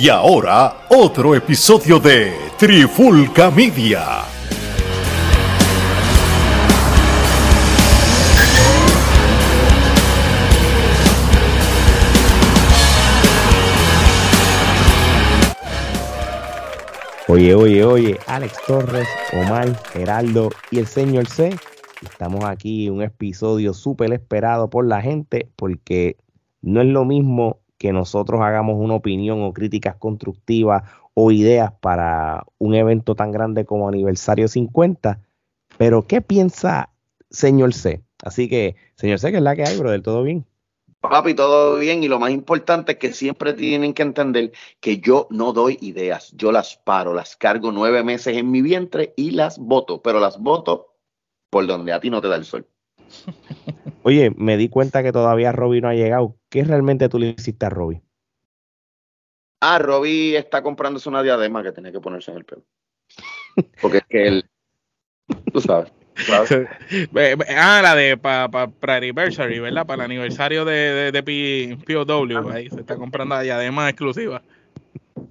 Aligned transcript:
Y 0.00 0.08
ahora, 0.08 0.86
otro 0.88 1.34
episodio 1.34 2.00
de 2.00 2.32
Trifulca 2.56 3.50
Media. 3.50 4.22
Oye, 17.28 17.54
oye, 17.54 17.84
oye, 17.84 18.18
Alex 18.26 18.54
Torres, 18.66 19.06
Omar, 19.34 19.76
Geraldo 19.92 20.48
y 20.70 20.78
el 20.78 20.86
señor 20.86 21.26
C. 21.26 21.54
Estamos 22.02 22.46
aquí 22.46 22.88
un 22.88 23.02
episodio 23.02 23.74
súper 23.74 24.14
esperado 24.14 24.70
por 24.70 24.86
la 24.86 25.02
gente 25.02 25.50
porque 25.56 26.16
no 26.62 26.80
es 26.80 26.86
lo 26.86 27.04
mismo 27.04 27.59
que 27.80 27.94
nosotros 27.94 28.42
hagamos 28.42 28.76
una 28.78 28.92
opinión 28.92 29.42
o 29.42 29.54
críticas 29.54 29.96
constructivas 29.96 30.82
o 31.14 31.32
ideas 31.32 31.72
para 31.80 32.44
un 32.58 32.74
evento 32.74 33.14
tan 33.14 33.32
grande 33.32 33.64
como 33.64 33.88
aniversario 33.88 34.48
50. 34.48 35.18
Pero, 35.78 36.06
¿qué 36.06 36.20
piensa 36.20 36.90
señor 37.30 37.72
C? 37.72 38.02
Así 38.22 38.50
que, 38.50 38.76
señor 38.96 39.18
C, 39.18 39.30
¿qué 39.30 39.38
es 39.38 39.42
la 39.42 39.56
que 39.56 39.64
hay, 39.64 39.78
brother? 39.78 40.02
¿Todo 40.02 40.22
bien? 40.22 40.44
Papi, 41.00 41.32
todo 41.32 41.78
bien 41.78 42.04
y 42.04 42.08
lo 42.08 42.20
más 42.20 42.32
importante 42.32 42.92
es 42.92 42.98
que 42.98 43.14
siempre 43.14 43.54
tienen 43.54 43.94
que 43.94 44.02
entender 44.02 44.52
que 44.80 44.98
yo 44.98 45.26
no 45.30 45.54
doy 45.54 45.78
ideas, 45.80 46.32
yo 46.36 46.52
las 46.52 46.76
paro, 46.76 47.14
las 47.14 47.34
cargo 47.34 47.72
nueve 47.72 48.04
meses 48.04 48.36
en 48.36 48.50
mi 48.50 48.60
vientre 48.60 49.14
y 49.16 49.30
las 49.30 49.58
voto, 49.58 50.02
pero 50.02 50.20
las 50.20 50.38
voto 50.38 50.92
por 51.48 51.66
donde 51.66 51.94
a 51.94 52.00
ti 52.00 52.10
no 52.10 52.20
te 52.20 52.28
da 52.28 52.36
el 52.36 52.44
sol. 52.44 52.66
Oye, 54.02 54.30
me 54.36 54.56
di 54.56 54.68
cuenta 54.68 55.02
que 55.02 55.12
todavía 55.12 55.52
Robbie 55.52 55.80
no 55.80 55.88
ha 55.88 55.94
llegado. 55.94 56.36
¿Qué 56.48 56.64
realmente 56.64 57.08
tú 57.08 57.18
le 57.18 57.34
hiciste 57.38 57.66
a 57.66 57.70
Robbie? 57.70 58.02
Ah, 59.60 59.78
Robbie 59.78 60.36
está 60.36 60.62
comprándose 60.62 61.08
una 61.08 61.22
diadema 61.22 61.62
que 61.62 61.72
tiene 61.72 61.92
que 61.92 62.00
ponerse 62.00 62.30
en 62.30 62.38
el 62.38 62.44
pelo. 62.44 62.62
Porque 63.82 63.98
es 63.98 64.04
que 64.08 64.26
él, 64.26 64.50
tú 65.52 65.60
sabes. 65.60 65.92
ah, 67.56 67.80
la 67.82 67.94
de 67.94 68.16
para 68.16 68.48
pa, 68.50 68.96
anniversary, 68.96 69.58
¿verdad? 69.58 69.86
Para 69.86 70.04
el 70.04 70.10
aniversario 70.10 70.64
de, 70.64 71.12
de, 71.12 71.76
POW. 71.86 72.50
Ahí 72.50 72.68
se 72.68 72.80
está 72.80 72.96
comprando 72.96 73.34
la 73.34 73.42
diadema 73.42 73.88
exclusiva. 73.88 74.42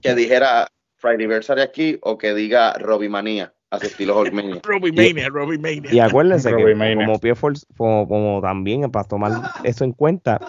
Que 0.02 0.16
dijera 0.16 0.68
Anniversary 1.02 1.62
aquí 1.62 1.98
o 2.02 2.18
que 2.18 2.34
diga 2.34 2.74
Robbie 2.74 3.10
Manía 3.10 3.54
a 3.72 3.80
su 3.80 3.86
estilo 3.86 4.20
Hulkmania. 4.20 4.62
Robbie 4.64 4.92
Mania, 4.96 5.30
Robbie 5.30 5.58
Mania. 5.58 5.94
Y 5.94 6.00
acuérdense 6.00 6.50
que 6.50 6.56
como, 6.56 7.20
pie 7.20 7.34
como, 7.78 8.08
como, 8.08 8.42
también 8.42 8.90
para 8.92 9.08
tomar 9.08 9.32
eso 9.64 9.84
en 9.84 9.94
cuenta, 9.94 10.40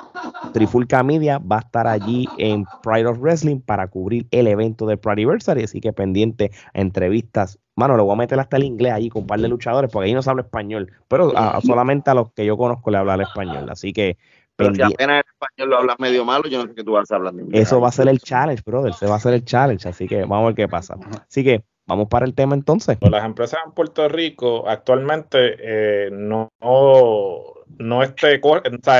Trifulca 0.52 1.02
Media 1.02 1.38
va 1.38 1.56
a 1.56 1.60
estar 1.60 1.86
allí 1.86 2.28
en 2.38 2.64
Pride 2.82 3.06
of 3.06 3.18
Wrestling 3.18 3.60
para 3.60 3.88
cubrir 3.88 4.26
el 4.30 4.46
evento 4.46 4.86
de 4.86 4.96
Pride 4.96 5.12
Anniversary, 5.12 5.64
así 5.64 5.80
que 5.80 5.92
pendiente 5.92 6.50
a 6.72 6.80
entrevistas. 6.80 7.58
Mano, 7.76 7.96
lo 7.96 8.04
voy 8.04 8.14
a 8.14 8.18
meter 8.18 8.38
hasta 8.41 8.56
el 8.56 8.64
inglés 8.64 8.92
allí 8.92 9.10
con 9.10 9.22
un 9.22 9.26
par 9.26 9.41
de 9.41 9.48
luchadores, 9.48 9.91
porque 9.92 10.06
ahí 10.06 10.14
no 10.14 10.22
se 10.22 10.30
habla 10.30 10.42
español, 10.42 10.91
pero 11.08 11.32
solamente 11.62 12.10
a 12.10 12.14
los 12.14 12.32
que 12.32 12.44
yo 12.44 12.56
conozco 12.56 12.91
le 12.91 12.98
habla 12.98 13.14
el 13.14 13.22
español, 13.22 13.68
así 13.70 13.92
que 13.92 14.16
pero 14.56 14.74
si 14.74 14.82
apenas 14.82 15.24
el 15.24 15.32
español 15.32 15.70
lo 15.70 15.78
hablas 15.78 15.96
medio 15.98 16.24
malo, 16.24 16.46
yo 16.46 16.62
no 16.62 16.68
sé 16.68 16.74
qué 16.74 16.84
tú 16.84 16.92
vas 16.92 17.10
a 17.10 17.16
hablar. 17.16 17.32
Eso 17.52 17.80
va 17.80 17.88
a 17.88 17.92
ser 17.92 18.08
el 18.08 18.18
challenge, 18.18 18.62
brother. 18.64 18.92
Se 18.92 19.06
va 19.06 19.16
a 19.16 19.20
ser 19.20 19.32
el 19.32 19.42
challenge. 19.42 19.88
Así 19.88 20.06
que 20.06 20.20
vamos 20.20 20.42
a 20.42 20.46
ver 20.48 20.54
qué 20.54 20.68
pasa. 20.68 20.98
Así 21.26 21.42
que 21.42 21.64
Vamos 21.91 22.06
para 22.06 22.24
el 22.24 22.36
tema 22.36 22.55
entonces. 22.55 22.98
Las 23.00 23.24
empresas 23.24 23.58
en 23.66 23.72
Puerto 23.72 24.08
Rico 24.08 24.69
actualmente 24.69 25.56
eh, 25.58 26.08
no, 26.12 26.52
no, 26.60 28.02
este, 28.05 28.41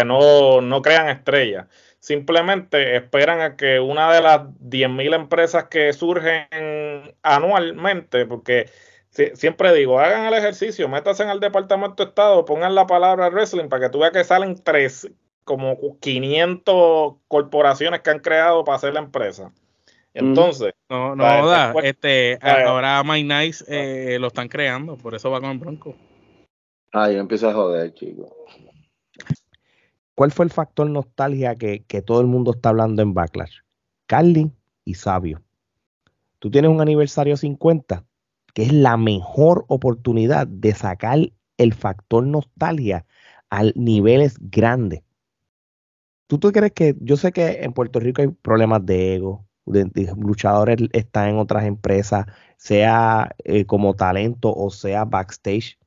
no, 0.05 0.61
no 0.61 0.83
crean 0.83 1.09
estrellas. 1.09 1.69
Simplemente 2.01 2.97
esperan 2.97 3.43
a 3.43 3.57
que 3.57 3.79
una 3.79 4.13
de 4.13 4.23
las 4.23 4.41
10.000 4.41 5.15
empresas 5.15 5.69
que 5.71 5.93
surgen 5.93 6.49
anualmente, 7.23 8.27
porque 8.27 8.69
siempre 9.35 9.73
digo, 9.73 10.01
hagan 10.01 10.27
el 10.27 10.35
ejercicio, 10.35 10.89
métanse 10.89 11.23
en 11.23 11.31
el 11.31 11.39
Departamento 11.39 12.03
de 12.03 12.09
Estado, 12.09 12.45
pongan 12.45 12.75
la 12.75 12.89
palabra 12.89 13.31
wrestling 13.31 13.69
para 13.69 13.87
que 13.87 13.91
tú 13.91 14.01
veas 14.01 14.11
que 14.11 14.25
salen 14.25 14.57
tres, 14.65 15.09
como 15.45 15.79
500 16.01 17.15
corporaciones 17.29 18.01
que 18.01 18.11
han 18.11 18.19
creado 18.19 18.65
para 18.65 18.79
hacer 18.79 18.95
la 18.95 19.01
empresa. 19.01 19.53
Entonces, 20.13 20.75
no, 20.89 21.15
no, 21.15 21.25
da, 21.25 21.73
este, 21.85 22.39
ahora 22.43 23.03
My 23.05 23.23
Nice 23.23 23.65
eh, 23.69 24.19
lo 24.19 24.29
están 24.29 24.49
creando, 24.49 24.97
por 24.97 25.15
eso 25.15 25.31
va 25.31 25.41
con 25.41 25.51
el 25.51 25.59
Bronco. 25.59 25.95
Ah, 26.93 27.11
yo 27.11 27.19
empiezo 27.19 27.49
a 27.49 27.55
joder, 27.55 27.95
chico. 27.95 28.35
¿Cuál 30.17 30.33
fue 30.33 30.45
el 30.45 30.51
factor 30.51 30.91
nostalgia 30.91 31.55
que, 31.55 31.85
que 31.85 32.03
todo 32.03 32.21
el 32.21 32.27
mundo 32.27 32.53
está 32.53 32.71
hablando 32.71 33.03
en 33.03 33.15
Backlash? 33.15 33.59
Carlin 34.07 34.53
y 34.85 34.95
Sabio. 34.95 35.41
Tú 36.41 36.51
tienes 36.51 36.71
un 36.71 36.81
aniversario 36.81 37.37
50, 37.37 38.05
que 38.53 38.63
es 38.65 38.73
la 38.73 38.97
mejor 38.97 39.65
oportunidad 39.69 40.47
de 40.49 40.75
sacar 40.75 41.19
el 41.59 41.75
factor 41.75 42.27
nostalgia 42.27 43.07
a 43.51 43.63
niveles 43.75 44.37
grandes. 44.41 45.03
¿Tú, 46.27 46.39
¿Tú 46.39 46.51
crees 46.51 46.73
que, 46.73 46.97
yo 47.01 47.17
sé 47.17 47.33
que 47.33 47.63
en 47.63 47.73
Puerto 47.73 48.01
Rico 48.01 48.23
hay 48.23 48.29
problemas 48.29 48.85
de 48.85 49.15
ego, 49.17 49.47
luchadores 49.67 50.79
están 50.93 51.31
en 51.31 51.39
otras 51.39 51.65
empresas, 51.65 52.27
sea 52.57 53.35
eh, 53.45 53.67
como 53.67 53.95
talento 53.95 54.53
o 54.55 54.71
sea 54.71 55.05
backstage. 55.05 55.79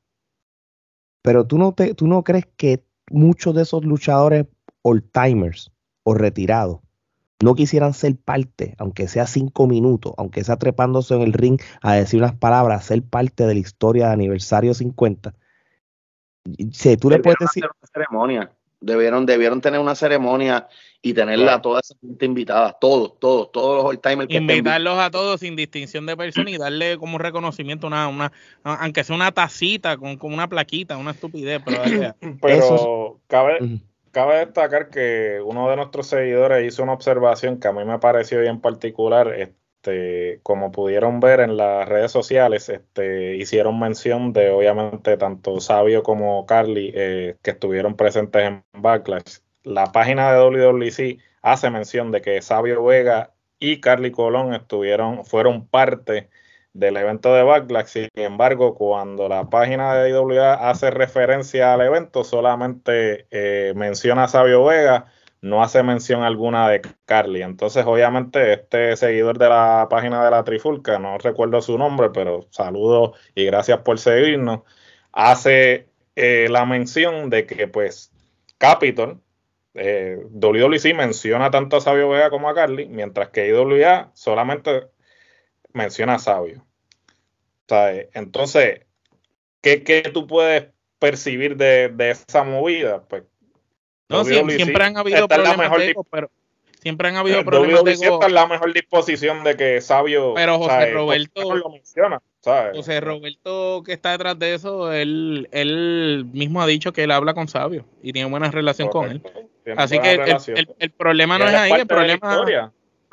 Pero 1.22 1.46
tú 1.46 1.58
no, 1.58 1.72
te, 1.72 1.94
tú 1.94 2.06
no 2.06 2.22
crees 2.22 2.46
que 2.56 2.84
muchos 3.10 3.54
de 3.54 3.62
esos 3.62 3.84
luchadores 3.84 4.46
old 4.82 5.04
timers 5.12 5.72
o 6.02 6.14
retirados 6.14 6.80
no 7.42 7.54
quisieran 7.54 7.92
ser 7.92 8.16
parte, 8.16 8.74
aunque 8.78 9.08
sea 9.08 9.26
cinco 9.26 9.66
minutos, 9.66 10.14
aunque 10.16 10.44
sea 10.44 10.56
trepándose 10.56 11.14
en 11.14 11.22
el 11.22 11.32
ring 11.32 11.60
a 11.82 11.94
decir 11.94 12.20
unas 12.20 12.36
palabras, 12.36 12.84
ser 12.84 13.02
parte 13.02 13.46
de 13.46 13.54
la 13.54 13.60
historia 13.60 14.06
de 14.06 14.12
aniversario 14.14 14.72
50. 14.72 15.34
Sí, 16.72 16.96
tú 16.96 17.10
le 17.10 17.18
puedes 17.18 17.38
decir. 17.38 17.64
Una 17.64 17.88
ceremonia. 17.92 18.52
Debieron, 18.84 19.26
debieron 19.26 19.60
tener 19.60 19.80
una 19.80 19.94
ceremonia 19.94 20.68
y 21.00 21.12
tenerla 21.12 21.54
a 21.54 21.62
toda 21.62 21.80
esa 21.80 21.94
gente 22.00 22.24
invitada, 22.24 22.72
todos, 22.80 23.18
todos, 23.18 23.52
todos 23.52 23.76
los 23.76 23.84
old 23.84 24.00
timers. 24.00 24.30
Invitarlos 24.30 24.98
a 24.98 25.10
todos 25.10 25.40
sin 25.40 25.54
distinción 25.54 26.06
de 26.06 26.16
persona 26.16 26.50
y 26.50 26.56
darle 26.56 26.96
como 26.98 27.16
un 27.16 27.20
reconocimiento, 27.20 27.86
una, 27.86 28.08
una, 28.08 28.32
aunque 28.62 29.04
sea 29.04 29.14
una 29.14 29.30
tacita 29.30 29.96
con, 29.96 30.16
con 30.16 30.32
una 30.32 30.48
plaquita, 30.48 30.96
una 30.96 31.10
estupidez. 31.10 31.62
Pero, 31.64 32.14
pero 32.40 33.20
cabe, 33.26 33.80
cabe 34.12 34.38
destacar 34.38 34.88
que 34.88 35.40
uno 35.44 35.68
de 35.68 35.76
nuestros 35.76 36.06
seguidores 36.06 36.66
hizo 36.66 36.82
una 36.82 36.94
observación 36.94 37.60
que 37.60 37.68
a 37.68 37.72
mí 37.72 37.84
me 37.84 37.98
pareció 37.98 38.40
bien 38.40 38.60
particular. 38.60 39.34
Este, 39.84 40.40
como 40.42 40.72
pudieron 40.72 41.20
ver 41.20 41.40
en 41.40 41.58
las 41.58 41.86
redes 41.86 42.10
sociales, 42.10 42.70
este, 42.70 43.36
hicieron 43.36 43.78
mención 43.78 44.32
de 44.32 44.48
obviamente 44.50 45.18
tanto 45.18 45.60
Sabio 45.60 46.02
como 46.02 46.46
Carly 46.46 46.90
eh, 46.94 47.36
que 47.42 47.50
estuvieron 47.50 47.94
presentes 47.94 48.44
en 48.44 48.64
Backlash. 48.72 49.40
La 49.62 49.92
página 49.92 50.32
de 50.32 50.38
WWC 50.38 51.18
hace 51.42 51.68
mención 51.68 52.12
de 52.12 52.22
que 52.22 52.40
Sabio 52.40 52.82
Vega 52.82 53.34
y 53.58 53.80
Carly 53.80 54.10
Colón 54.10 54.54
estuvieron, 54.54 55.26
fueron 55.26 55.66
parte 55.66 56.30
del 56.72 56.96
evento 56.96 57.34
de 57.34 57.42
Backlash. 57.42 57.86
Sin 57.88 58.08
embargo, 58.14 58.74
cuando 58.76 59.28
la 59.28 59.50
página 59.50 59.94
de 59.96 60.08
IWA 60.10 60.70
hace 60.70 60.90
referencia 60.90 61.74
al 61.74 61.82
evento, 61.82 62.24
solamente 62.24 63.26
eh, 63.30 63.74
menciona 63.76 64.24
a 64.24 64.28
Sabio 64.28 64.64
Vega 64.64 65.12
no 65.44 65.62
hace 65.62 65.82
mención 65.82 66.22
alguna 66.22 66.70
de 66.70 66.80
Carly. 67.04 67.42
Entonces, 67.42 67.84
obviamente, 67.86 68.54
este 68.54 68.96
seguidor 68.96 69.38
de 69.38 69.50
la 69.50 69.88
página 69.90 70.24
de 70.24 70.30
la 70.30 70.42
Trifulca, 70.42 70.98
no 70.98 71.18
recuerdo 71.18 71.60
su 71.60 71.76
nombre, 71.76 72.08
pero 72.14 72.48
saludo 72.50 73.12
y 73.34 73.44
gracias 73.44 73.80
por 73.80 73.98
seguirnos, 73.98 74.62
hace 75.12 75.88
eh, 76.16 76.48
la 76.50 76.64
mención 76.64 77.28
de 77.28 77.46
que, 77.46 77.68
pues, 77.68 78.10
Capitol, 78.58 79.20
eh, 79.74 80.18
WWC 80.30 80.94
menciona 80.94 81.50
tanto 81.50 81.76
a 81.76 81.80
Sabio 81.82 82.08
Vega 82.08 82.30
como 82.30 82.48
a 82.48 82.54
Carly, 82.54 82.88
mientras 82.88 83.28
que 83.28 83.48
IWA 83.48 84.12
solamente 84.14 84.88
menciona 85.74 86.14
a 86.14 86.18
Sabio. 86.20 86.66
entonces, 88.14 88.80
¿qué, 89.60 90.10
tú 90.12 90.26
puedes 90.26 90.68
percibir 90.98 91.56
de, 91.56 91.90
de 91.90 92.10
esa 92.12 92.44
movida? 92.44 93.04
Pues 93.08 93.24
no, 94.08 94.24
siempre, 94.24 94.84
han 94.84 94.96
habido 94.96 95.26
problemas 95.28 95.70
de 95.78 95.94
pero 96.10 96.30
siempre 96.80 97.08
han 97.08 97.16
habido 97.16 97.44
problemas 97.44 97.84
de 97.84 97.92
ego. 97.92 98.20
la 98.28 98.46
mejor 98.46 98.72
disposición 98.72 99.42
de 99.42 99.56
que 99.56 99.80
Sabio. 99.80 100.34
Pero 100.34 100.58
José 100.58 100.92
Roberto. 100.92 101.54
Lo 101.56 101.70
menciona, 101.70 102.20
José 102.74 103.00
Roberto, 103.00 103.82
que 103.84 103.92
está 103.94 104.12
detrás 104.12 104.38
de 104.38 104.54
eso, 104.54 104.92
él, 104.92 105.48
él 105.50 106.26
mismo 106.32 106.60
ha 106.60 106.66
dicho 106.66 106.92
que 106.92 107.04
él 107.04 107.10
habla 107.10 107.34
con 107.34 107.48
Sabio 107.48 107.86
y 108.02 108.12
tiene 108.12 108.30
buena 108.30 108.50
relación 108.50 108.88
con 108.88 109.10
él. 109.10 109.22
Así 109.76 109.98
que 109.98 110.12
el, 110.12 110.68
el, 110.78 110.90
problema 110.90 111.38
no 111.38 111.48
es 111.48 111.54
ahí, 111.54 111.72
el 111.72 111.86
problema 111.86 112.44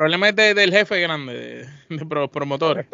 problema 0.02 0.30
es 0.30 0.36
del 0.36 0.72
jefe 0.72 1.00
grande, 1.00 1.68
de, 1.90 2.06
promotor. 2.32 2.88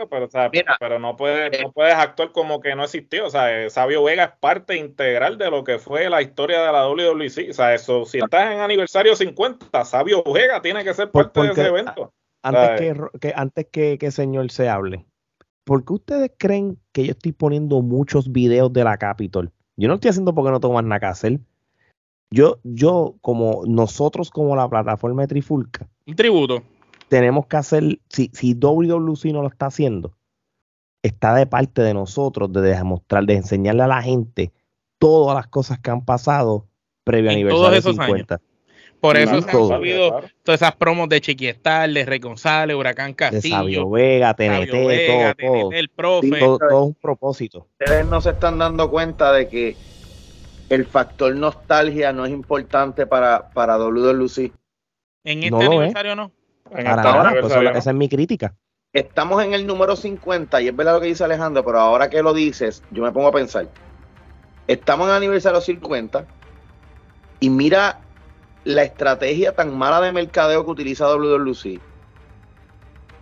pero, 0.77 0.99
no, 0.99 1.15
puedes, 1.15 1.61
no 1.61 1.71
puedes 1.71 1.95
actuar 1.95 2.33
como 2.33 2.59
que 2.59 2.75
no 2.75 2.83
existió. 2.83 3.27
O 3.27 3.29
sea, 3.29 3.63
eh, 3.63 3.69
Sabio 3.69 4.03
Vega 4.03 4.25
es 4.25 4.31
parte 4.41 4.75
integral 4.75 5.37
de 5.37 5.49
lo 5.49 5.63
que 5.63 5.79
fue 5.79 6.09
la 6.09 6.21
historia 6.21 6.63
de 6.63 6.71
la 6.73 6.85
WWC. 6.85 7.51
O 7.51 7.53
sea, 7.53 7.73
eso, 7.73 8.03
si 8.03 8.17
estás 8.17 8.51
en 8.51 8.59
aniversario 8.59 9.15
50, 9.15 9.85
Sabio 9.85 10.21
Vega 10.33 10.61
tiene 10.61 10.83
que 10.83 10.93
ser 10.93 11.09
parte 11.09 11.43
de 11.43 11.51
ese 11.51 11.67
evento. 11.67 12.11
antes, 12.41 12.97
que, 13.21 13.33
antes 13.33 13.67
que, 13.71 13.97
que 13.97 14.11
señor 14.11 14.51
se 14.51 14.67
hable, 14.67 15.05
¿por 15.63 15.85
qué 15.85 15.93
ustedes 15.93 16.31
creen 16.37 16.77
que 16.91 17.05
yo 17.05 17.11
estoy 17.11 17.31
poniendo 17.31 17.81
muchos 17.81 18.33
videos 18.33 18.73
de 18.73 18.83
la 18.83 18.97
Capitol? 18.97 19.53
Yo 19.77 19.87
no 19.87 19.93
estoy 19.93 20.09
haciendo 20.09 20.35
porque 20.35 20.51
no 20.51 20.59
tengo 20.59 20.73
más 20.73 20.83
nada 20.83 20.99
que 20.99 21.05
hacer. 21.05 21.39
Yo, 22.31 22.59
yo, 22.63 23.15
como 23.21 23.61
nosotros, 23.65 24.29
como 24.29 24.57
la 24.57 24.67
plataforma 24.67 25.21
de 25.21 25.29
Trifulca, 25.29 25.87
un 26.05 26.13
tributo. 26.13 26.63
Tenemos 27.09 27.47
que 27.47 27.57
hacer, 27.57 27.99
si, 28.09 28.29
si 28.33 28.53
WWC 28.53 29.25
no 29.33 29.41
lo 29.41 29.47
está 29.47 29.67
haciendo, 29.67 30.17
está 31.03 31.33
de 31.35 31.45
parte 31.45 31.81
de 31.81 31.93
nosotros 31.93 32.51
de 32.51 32.61
demostrar, 32.61 33.25
de 33.25 33.35
enseñarle 33.35 33.83
a 33.83 33.87
la 33.87 34.01
gente 34.01 34.51
todas 34.99 35.35
las 35.35 35.47
cosas 35.47 35.79
que 35.79 35.91
han 35.91 36.03
pasado 36.03 36.67
previo 37.03 37.29
a 37.29 37.33
aniversario 37.33 37.81
50. 37.81 38.41
Por 38.99 39.15
eso 39.15 39.41
se 39.41 39.49
han 39.51 39.67
subido 39.67 40.21
todas 40.43 40.61
esas 40.61 40.75
promos 40.75 41.07
de 41.07 41.21
Chiquiestal, 41.21 41.93
de 41.93 42.03
Rey 42.03 42.19
González, 42.19 42.75
Huracán 42.75 43.13
Castillo. 43.13 43.41
De 43.41 43.49
Sabio 43.49 43.89
Vega, 43.91 44.33
TNT, 44.33 44.71
todo, 44.71 45.35
todo. 45.35 45.71
el 45.71 45.89
profe. 45.89 46.39
todo, 46.39 46.57
todo 46.57 46.83
un 46.83 46.95
propósito. 46.95 47.67
Ustedes 47.79 48.07
no 48.07 48.19
se 48.21 48.31
están 48.31 48.57
dando 48.57 48.89
cuenta 48.89 49.31
de 49.31 49.47
que 49.47 49.75
el 50.69 50.85
factor 50.85 51.35
nostalgia 51.35 52.11
no 52.11 52.25
es 52.25 52.31
importante 52.31 53.05
para, 53.05 53.49
para 53.49 53.77
WWC. 53.77 54.51
En 55.23 55.43
este 55.43 55.65
aniversario 55.65 56.15
no. 56.15 56.31
Para 56.71 56.95
nada, 56.95 57.35
pues, 57.41 57.53
esa 57.53 57.89
es 57.89 57.95
mi 57.95 58.09
crítica. 58.09 58.53
Estamos 58.93 59.43
en 59.43 59.53
el 59.53 59.67
número 59.67 59.95
50 59.95 60.61
y 60.61 60.69
es 60.69 60.75
verdad 60.75 60.95
lo 60.95 61.01
que 61.01 61.07
dice 61.07 61.23
Alejandro, 61.23 61.63
pero 61.63 61.79
ahora 61.79 62.09
que 62.09 62.23
lo 62.23 62.33
dices, 62.33 62.83
yo 62.91 63.03
me 63.03 63.11
pongo 63.11 63.27
a 63.27 63.31
pensar. 63.31 63.67
Estamos 64.67 65.05
en 65.07 65.11
el 65.11 65.17
aniversario 65.17 65.61
50 65.61 66.25
y 67.39 67.49
mira 67.49 67.99
la 68.63 68.83
estrategia 68.83 69.53
tan 69.53 69.77
mala 69.77 70.01
de 70.01 70.11
mercadeo 70.11 70.65
que 70.65 70.71
utiliza 70.71 71.05
WWC. 71.07 71.79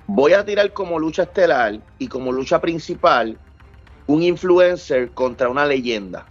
Voy 0.07 0.33
a 0.33 0.45
tirar 0.45 0.71
como 0.71 0.99
lucha 0.99 1.23
estelar 1.23 1.79
y 1.97 2.07
como 2.07 2.31
lucha 2.31 2.61
principal 2.61 3.37
un 4.07 4.23
influencer 4.23 5.11
contra 5.11 5.49
una 5.49 5.65
leyenda. 5.65 6.25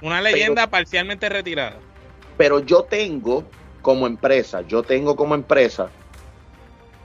Una 0.00 0.20
leyenda 0.20 0.68
parcialmente 0.68 1.28
retirada. 1.28 1.76
Pero 2.38 2.60
yo 2.60 2.84
tengo 2.84 3.44
como 3.82 4.06
empresa, 4.06 4.62
yo 4.62 4.82
tengo 4.82 5.16
como 5.16 5.34
empresa 5.34 5.90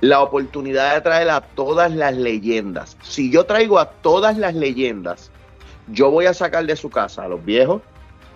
la 0.01 0.21
oportunidad 0.21 0.93
de 0.93 1.01
traer 1.01 1.29
a 1.29 1.41
todas 1.41 1.91
las 1.91 2.15
leyendas. 2.15 2.97
Si 3.01 3.31
yo 3.31 3.45
traigo 3.45 3.79
a 3.79 3.89
todas 3.89 4.37
las 4.37 4.53
leyendas, 4.53 5.31
yo 5.87 6.11
voy 6.11 6.25
a 6.25 6.33
sacar 6.33 6.65
de 6.65 6.75
su 6.75 6.89
casa 6.89 7.23
a 7.23 7.27
los 7.27 7.43
viejos, 7.43 7.81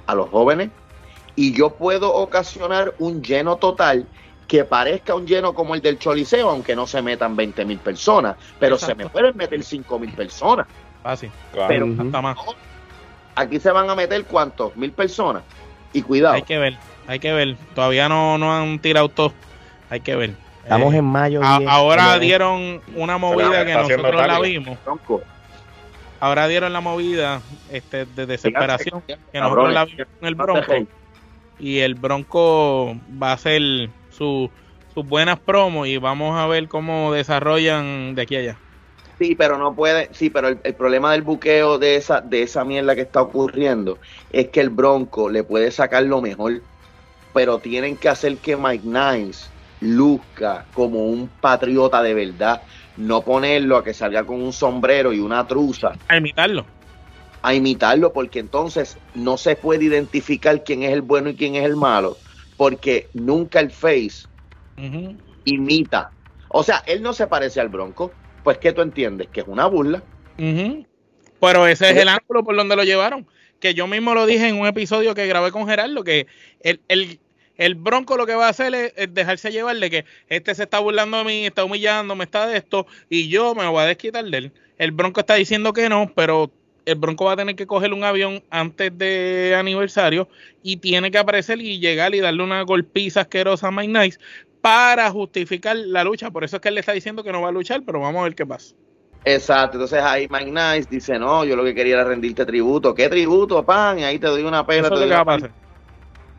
a 0.07 0.15
los 0.15 0.29
jóvenes, 0.29 0.69
y 1.35 1.53
yo 1.53 1.71
puedo 1.71 2.13
ocasionar 2.13 2.93
un 2.99 3.21
lleno 3.21 3.57
total 3.57 4.07
que 4.47 4.63
parezca 4.63 5.13
un 5.13 5.27
lleno 5.27 5.53
como 5.53 5.75
el 5.75 5.81
del 5.81 5.99
Choliseo, 5.99 6.49
aunque 6.49 6.75
no 6.75 6.87
se 6.87 7.01
metan 7.01 7.35
20 7.35 7.65
mil 7.65 7.77
personas, 7.77 8.35
pero 8.59 8.77
se 8.77 8.95
me 8.95 9.07
pueden 9.07 9.37
meter 9.37 9.63
5 9.63 9.99
mil 9.99 10.11
personas. 10.11 10.65
Fácil. 11.03 11.31
Pero 11.67 11.87
aquí 13.35 13.59
se 13.59 13.71
van 13.71 13.89
a 13.89 13.95
meter 13.95 14.25
cuántos, 14.25 14.75
mil 14.75 14.91
personas. 14.91 15.43
Y 15.93 16.01
cuidado. 16.01 16.35
Hay 16.35 16.41
que 16.41 16.57
ver, 16.57 16.77
hay 17.07 17.19
que 17.19 17.31
ver. 17.31 17.57
Todavía 17.75 18.09
no, 18.09 18.37
no 18.37 18.53
han 18.53 18.79
tirado 18.79 19.09
todo. 19.09 19.33
Hay 19.89 20.01
que 20.01 20.15
ver. 20.15 20.33
Estamos 20.69 20.93
en 20.93 21.05
mayo. 21.05 21.41
ahora 21.43 22.19
dieron 22.19 22.79
una 22.95 23.17
movida 23.17 23.65
que 23.65 23.73
nosotros 23.73 24.27
la 24.27 24.39
vimos. 24.39 24.77
Ahora 26.19 26.47
dieron 26.47 26.73
la 26.73 26.81
movida 26.81 27.41
este, 27.71 28.05
de 28.05 28.27
desesperación 28.27 29.01
que 29.01 29.39
nosotros 29.39 29.73
la 29.73 29.85
vimos 29.85 30.07
en 30.21 30.27
el 30.27 30.35
Bronco 30.35 30.73
y 31.59 31.79
el 31.79 31.95
Bronco 31.95 32.95
va 33.21 33.31
a 33.31 33.33
hacer 33.33 33.89
sus 34.11 34.49
buenas 34.93 35.39
promos 35.39 35.87
y 35.87 35.97
vamos 35.97 36.39
a 36.39 36.45
ver 36.45 36.67
cómo 36.67 37.13
desarrollan 37.13 38.13
de 38.13 38.21
aquí 38.21 38.35
a 38.35 38.39
allá. 38.39 38.57
Sí, 39.17 39.33
pero 39.33 39.57
no 39.57 39.73
puede, 39.73 40.09
sí, 40.13 40.29
pero 40.29 40.49
el, 40.49 40.73
problema 40.75 41.13
del 41.13 41.23
buqueo 41.23 41.79
de 41.79 41.95
esa, 41.95 42.21
de 42.21 42.43
esa 42.43 42.63
mierda 42.63 42.93
que 42.95 43.01
está 43.01 43.23
ocurriendo 43.23 43.97
es 44.31 44.49
que 44.49 44.61
el 44.61 44.69
Bronco 44.69 45.29
le 45.29 45.43
puede 45.43 45.71
sacar 45.71 46.03
lo 46.03 46.21
mejor, 46.21 46.61
pero 47.33 47.57
tienen 47.57 47.97
que 47.97 48.07
hacer 48.07 48.37
que 48.37 48.55
Mike 48.55 48.85
Nice 48.85 49.49
luzca 49.81 50.65
como 50.73 51.05
un 51.05 51.27
patriota 51.27 52.01
de 52.01 52.13
verdad, 52.13 52.61
no 52.97 53.21
ponerlo 53.21 53.77
a 53.77 53.83
que 53.83 53.93
salga 53.93 54.23
con 54.25 54.41
un 54.41 54.53
sombrero 54.53 55.13
y 55.13 55.19
una 55.19 55.47
truza. 55.47 55.93
A 56.07 56.17
imitarlo 56.17 56.65
a 57.41 57.53
imitarlo, 57.53 58.11
porque 58.11 58.39
entonces 58.39 58.97
no 59.15 59.37
se 59.37 59.55
puede 59.55 59.85
identificar 59.85 60.63
quién 60.63 60.83
es 60.83 60.91
el 60.91 61.01
bueno 61.01 61.29
y 61.29 61.35
quién 61.35 61.55
es 61.55 61.65
el 61.65 61.75
malo, 61.75 62.17
porque 62.57 63.07
nunca 63.13 63.59
el 63.59 63.71
face 63.71 64.27
imita. 65.45 66.11
O 66.49 66.63
sea, 66.63 66.83
él 66.85 67.01
no 67.01 67.13
se 67.13 67.27
parece 67.27 67.61
al 67.61 67.69
Bronco, 67.69 68.11
pues 68.43 68.57
que 68.57 68.73
tú 68.73 68.81
entiendes 68.81 69.27
que 69.31 69.41
es 69.41 69.47
una 69.47 69.67
burla. 69.67 70.03
Pero 70.37 71.67
ese 71.67 71.91
es 71.91 71.97
el 71.97 72.09
ángulo 72.09 72.43
por 72.43 72.55
donde 72.55 72.75
lo 72.75 72.83
llevaron. 72.83 73.27
Que 73.59 73.73
yo 73.73 73.87
mismo 73.87 74.13
lo 74.13 74.25
dije 74.25 74.47
en 74.47 74.57
un 74.57 74.67
episodio 74.67 75.13
que 75.15 75.27
grabé 75.27 75.51
con 75.51 75.67
Gerardo, 75.67 76.03
que 76.03 76.27
el, 76.61 76.79
el, 76.87 77.19
el 77.59 77.75
Bronco 77.75 78.15
lo 78.15 78.25
que 78.25 78.35
va 78.35 78.47
a 78.47 78.49
hacer 78.49 78.73
es, 78.73 79.13
dejarse 79.13 79.51
llevar 79.51 79.75
de 79.75 79.89
que 79.89 80.05
este 80.29 80.55
se 80.55 80.63
está 80.63 80.79
burlando 80.79 81.17
de 81.17 81.23
mí, 81.25 81.45
está 81.45 81.65
humillando, 81.65 82.15
me 82.15 82.23
está 82.23 82.47
de 82.47 82.57
esto, 82.57 82.87
y 83.09 83.27
yo 83.27 83.53
me 83.53 83.67
voy 83.67 83.83
a 83.83 83.85
desquitar 83.85 84.23
de 84.23 84.37
él. 84.37 84.51
El 84.77 84.91
Bronco 84.93 85.19
está 85.19 85.35
diciendo 85.35 85.73
que 85.73 85.89
no, 85.89 86.09
pero 86.15 86.49
el 86.85 86.95
Bronco 86.95 87.25
va 87.25 87.33
a 87.33 87.35
tener 87.35 87.57
que 87.57 87.67
coger 87.67 87.91
un 87.93 88.05
avión 88.05 88.41
antes 88.49 88.97
de 88.97 89.55
aniversario 89.59 90.29
y 90.63 90.77
tiene 90.77 91.11
que 91.11 91.17
aparecer 91.17 91.59
y 91.59 91.79
llegar 91.79 92.15
y 92.15 92.21
darle 92.21 92.43
una 92.43 92.61
golpiza 92.61 93.21
asquerosa 93.21 93.67
a 93.67 93.71
Mike 93.71 93.99
Nice 93.99 94.19
para 94.61 95.11
justificar 95.11 95.75
la 95.75 96.05
lucha. 96.05 96.31
Por 96.31 96.45
eso 96.45 96.55
es 96.55 96.61
que 96.61 96.69
él 96.69 96.75
le 96.75 96.79
está 96.79 96.93
diciendo 96.93 97.25
que 97.25 97.33
no 97.33 97.41
va 97.41 97.49
a 97.49 97.51
luchar, 97.51 97.83
pero 97.85 97.99
vamos 97.99 98.21
a 98.21 98.23
ver 98.23 98.35
qué 98.35 98.45
pasa. 98.45 98.73
Exacto, 99.25 99.75
entonces 99.75 100.01
ahí 100.01 100.29
Mike 100.29 100.51
Nice 100.51 100.87
dice, 100.89 101.19
no, 101.19 101.43
yo 101.43 101.57
lo 101.57 101.65
que 101.65 101.75
quería 101.75 101.95
era 101.95 102.05
rendirte 102.05 102.45
tributo. 102.45 102.95
¿Qué 102.95 103.09
tributo, 103.09 103.65
pan? 103.65 103.99
Y 103.99 104.05
ahí 104.05 104.17
te 104.17 104.27
doy 104.27 104.43
una 104.43 104.65
pena. 104.65 104.89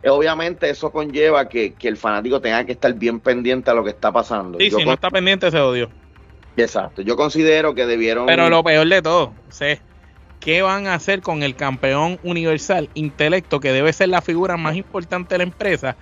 Obviamente 0.05 0.70
eso 0.70 0.91
conlleva 0.91 1.49
que, 1.49 1.75
el 1.82 1.97
fanático 1.97 2.41
tenga 2.41 2.64
que 2.64 2.73
estar 2.73 2.93
bien 2.94 3.20
pendiente 3.20 3.70
a 3.70 3.75
lo 3.75 3.85
que 3.85 3.91
está 3.91 4.11
pasando. 4.11 4.58
Sí, 4.58 4.70
si 4.70 4.85
no 4.85 4.94
está 4.94 5.11
pendiente 5.11 5.50
se 5.50 5.58
odió. 5.58 5.91
Exacto, 6.56 7.02
yo 7.02 7.17
considero 7.17 7.75
que 7.75 7.87
debieron... 7.87 8.26
Pero 8.26 8.49
lo 8.49 8.62
peor 8.64 8.88
de 8.88 9.02
todo, 9.02 9.32
sí, 9.50 9.79
¿Qué 10.41 10.62
van 10.62 10.87
a 10.87 10.94
hacer 10.94 11.20
con 11.20 11.43
el 11.43 11.55
campeón 11.55 12.19
universal 12.23 12.88
intelecto, 12.94 13.61
que 13.61 13.73
debe 13.73 13.93
ser 13.93 14.08
la 14.08 14.23
figura 14.23 14.56
más 14.56 14.75
importante 14.75 15.35
de 15.35 15.38
la 15.38 15.44
empresa? 15.44 15.97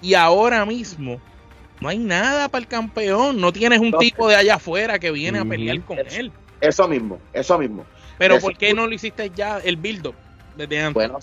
Y 0.00 0.14
ahora 0.14 0.64
mismo 0.64 1.20
no 1.78 1.90
hay 1.90 1.98
nada 1.98 2.48
para 2.48 2.62
el 2.62 2.68
campeón. 2.68 3.38
No 3.38 3.52
tienes 3.52 3.80
un 3.80 3.92
tipo 3.98 4.28
de 4.28 4.36
allá 4.36 4.54
afuera 4.54 4.98
que 4.98 5.10
viene 5.10 5.38
a 5.40 5.44
pelear 5.44 5.82
con 5.82 5.98
él. 5.98 6.32
Eso 6.62 6.88
mismo, 6.88 7.20
eso 7.34 7.58
mismo. 7.58 7.84
Pero 8.16 8.38
¿por 8.38 8.56
qué 8.56 8.72
no 8.72 8.86
lo 8.86 8.94
hiciste 8.94 9.30
ya 9.34 9.58
el 9.58 9.76
build 9.76 10.14
desde 10.56 10.80
antes? 10.80 10.94
Bueno, 10.94 11.18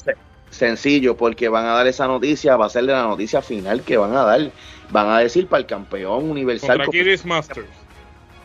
sencillo, 0.50 1.16
porque 1.16 1.50
van 1.50 1.66
a 1.66 1.74
dar 1.74 1.88
esa 1.88 2.08
noticia, 2.08 2.58
va 2.58 2.66
a 2.66 2.70
ser 2.70 2.86
de 2.86 2.94
la 2.94 3.04
noticia 3.04 3.42
final 3.42 3.82
que 3.82 3.98
van 3.98 4.16
a 4.16 4.24
dar. 4.24 4.52
Van 4.92 5.10
a 5.10 5.20
decir 5.20 5.48
para 5.48 5.62
el 5.62 5.68
campeón 5.68 6.30
universal. 6.30 6.84
Contra 6.84 7.04
Masters 7.26 7.68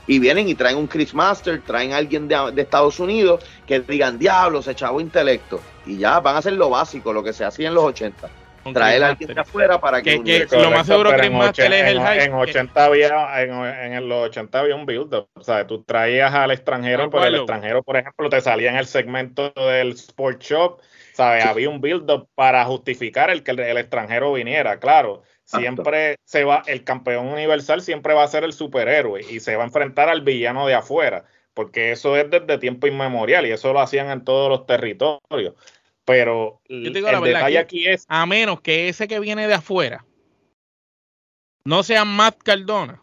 y 0.06 0.18
vienen 0.18 0.49
y 0.49 0.54
traen 0.54 0.76
un 0.76 0.87
Chris 0.87 1.14
Master, 1.14 1.62
traen 1.62 1.92
a 1.92 1.96
alguien 1.96 2.28
de, 2.28 2.52
Estados 2.56 3.00
Unidos 3.00 3.44
que 3.66 3.80
digan, 3.80 4.18
diablo, 4.18 4.62
se 4.62 4.73
echaba 4.73 5.00
intelecto. 5.00 5.61
Y 5.87 5.99
ya 5.99 6.20
van 6.20 6.37
a 6.37 6.38
hacer 6.38 6.54
lo 6.54 6.70
básico, 6.70 7.12
lo 7.12 7.23
que 7.23 7.32
se 7.32 7.44
hacía 7.44 7.68
en 7.68 7.75
los 7.75 7.84
80. 7.84 8.28
traer 8.73 9.04
a 9.04 9.08
alguien 9.08 9.34
de 9.34 9.40
afuera 9.40 9.80
para 9.80 10.02
que... 10.02 10.46
lo 10.50 10.70
más 10.70 10.87
seguro 10.87 11.11
Chris 11.16 11.30
Master 11.30 11.73
es 11.73 11.87
el 11.88 12.00
high. 12.00 12.25
En, 12.25 12.34
80 12.34 12.84
había, 12.84 13.42
en, 13.42 14.08
los 14.08 14.26
80 14.26 14.61
había 14.61 14.76
un 14.76 14.87
build 14.87 15.14
O 15.14 15.42
sea, 15.42 15.66
tú 15.66 15.82
traías 15.82 16.32
al 16.34 16.50
extranjero, 16.50 17.11
pero 17.11 17.25
el 17.25 17.37
extranjero, 17.37 17.82
por 17.82 17.96
ejemplo, 17.96 18.28
te 18.28 18.40
salía 18.40 18.70
en 18.70 18.76
el 18.76 18.87
segmento 18.87 19.52
del 19.56 19.92
Sport 19.92 20.42
Shop. 20.42 20.80
¿Sabes? 21.14 21.47
Había 21.47 21.71
un 21.71 21.80
build-up 21.80 22.28
para 22.35 22.64
justificar 22.66 23.30
el 23.30 23.42
que 23.42 23.52
el 23.52 23.78
extranjero 23.78 24.35
viniera, 24.35 24.78
claro 24.78 25.23
Siempre 25.44 26.16
se 26.25 26.44
va, 26.44 26.62
el 26.66 26.85
campeón 26.85 27.26
universal 27.26 27.83
siempre 27.83 28.14
va 28.14 28.25
a 28.25 28.28
ser 28.28 28.44
el 28.44 28.54
superhéroe 28.54 29.21
y 29.28 29.40
se 29.40 29.56
va 29.56 29.62
a 29.62 29.66
enfrentar 29.66 30.09
al 30.09 30.23
villano 30.23 30.66
de 30.66 30.75
afuera, 30.75 31.26
porque 31.52 31.92
eso 31.92 32.16
es 32.16 32.30
desde 32.30 32.59
tiempo 32.59 32.87
inmemorial 32.87 33.47
y 33.47 33.50
eso 33.50 33.73
lo 33.73 33.80
hacían 33.80 34.11
en 34.11 34.25
todos 34.25 34.49
los 34.49 34.66
territorios. 34.66 35.54
Pero 36.06 36.61
el 36.66 36.92
detalle 36.92 37.59
aquí 37.59 37.87
es. 37.87 38.06
A 38.09 38.25
menos 38.25 38.62
que 38.62 38.88
ese 38.88 39.06
que 39.06 39.21
viene 39.21 39.47
de 39.47 39.54
afuera 39.54 40.04
no 41.66 41.83
sea 41.83 42.04
Matt 42.04 42.42
Cardona. 42.42 43.02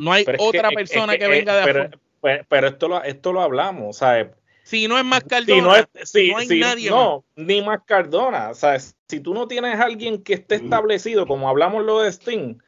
No 0.00 0.12
hay 0.12 0.24
otra 0.38 0.70
persona 0.70 1.18
que, 1.18 1.26
venga 1.26 1.56
de 1.56 1.64
pero, 1.64 1.82
afuera. 1.82 2.46
Pero, 2.48 2.68
esto 2.68 2.88
lo, 2.88 3.02
esto 3.02 3.32
lo 3.32 3.42
hablamos, 3.42 3.98
¿sabes? 3.98 4.28
Si 4.68 4.86
no 4.86 4.98
es 4.98 5.04
más 5.04 5.24
Cardona, 5.24 5.88
si 6.04 6.30
no, 6.30 6.36
hay 6.36 6.46
nadie 6.60 6.90
no, 6.90 7.24
ni 7.36 7.62
más 7.62 7.80
Cardona. 7.86 8.50
O 8.50 8.54
sea, 8.54 8.78
si 8.78 9.20
tú 9.20 9.32
no 9.32 9.48
tienes 9.48 9.80
a 9.80 9.84
alguien 9.84 10.22
que 10.22 10.34
esté 10.34 10.56
establecido, 10.56 11.26
como 11.26 11.48
hablamos 11.48 11.86
lo 11.86 12.00
de 12.02 12.12
Sting, 12.12 12.58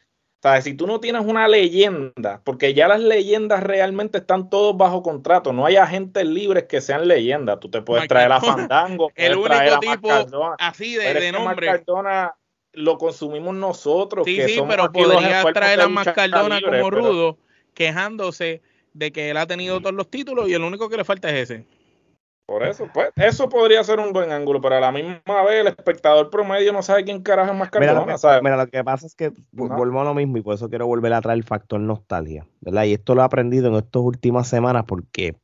o 0.43 0.61
si 0.63 0.73
tú 0.73 0.87
no 0.87 1.01
tienes 1.01 1.27
una 1.27 1.47
leyenda, 1.47 2.41
porque 2.43 2.73
ya 2.73 2.89
las 2.89 3.01
leyendas 3.01 3.63
realmente 3.63 4.17
están 4.17 4.49
todos 4.49 4.75
bajo 4.79 5.03
contrato, 5.03 5.53
no 5.53 5.67
hay 5.67 5.77
agentes 5.77 6.25
libres 6.25 6.65
que 6.65 6.81
sean 6.81 7.07
leyendas. 7.07 7.61
Tú 7.61 7.71
te 7.71 7.83
puedes 7.83 8.09
traer 8.09 8.33
a 8.33 8.41
Fandango, 8.41 9.13
el 9.15 9.37
único 9.37 9.79
tipo 9.81 10.57
así 10.59 10.95
de, 10.97 11.33
nombre. 11.33 11.67
Cardona 11.67 12.35
lo 12.73 12.97
consumimos 12.97 13.55
nosotros. 13.55 14.25
Sí, 14.25 14.41
sí, 14.49 14.63
pero 14.67 14.91
podría 14.91 15.45
traer 15.53 15.83
a 15.83 15.89
Mascardona 15.89 16.63
como 16.63 16.89
rudo 16.89 17.37
quejándose 17.75 18.63
de 18.95 19.13
que 19.13 19.29
él 19.29 19.37
ha 19.37 19.47
tenido 19.47 19.81
todos 19.81 19.95
los 19.95 20.09
títulos 20.09 20.49
y 20.49 20.55
el 20.55 20.63
único 20.63 20.89
que 20.89 20.97
le 20.97 21.05
falta 21.05 21.29
es 21.29 21.51
ese. 21.51 21.67
Por 22.51 22.65
eso, 22.65 22.89
pues, 22.93 23.11
eso 23.15 23.49
podría 23.49 23.85
ser 23.85 24.01
un 24.01 24.13
buen 24.13 24.33
ángulo, 24.33 24.61
pero 24.61 24.75
a 24.75 24.81
la 24.81 24.91
misma 24.91 25.45
vez 25.47 25.61
el 25.61 25.69
espectador 25.69 26.31
promedio 26.31 26.73
no 26.73 26.83
sabe 26.83 27.05
quién 27.05 27.23
carajo 27.23 27.53
es 27.53 27.57
más 27.57 27.71
mira, 27.79 27.95
lo 27.95 28.05
que, 28.05 28.17
mira, 28.43 28.57
lo 28.57 28.67
que 28.67 28.83
pasa 28.83 29.07
es 29.07 29.15
que 29.15 29.33
vuelvo 29.53 30.01
a 30.01 30.05
lo 30.05 30.15
mismo 30.15 30.37
y 30.37 30.43
por 30.43 30.57
eso 30.57 30.69
quiero 30.69 30.89
volver 30.89 31.13
a 31.13 31.21
traer 31.21 31.39
el 31.39 31.45
factor 31.45 31.79
nostalgia, 31.79 32.49
¿verdad? 32.61 32.87
Y 32.87 32.95
esto 32.95 33.15
lo 33.15 33.21
he 33.21 33.25
aprendido 33.25 33.69
en 33.69 33.77
estas 33.77 34.03
últimas 34.03 34.49
semanas 34.49 34.83
porque 34.89 35.37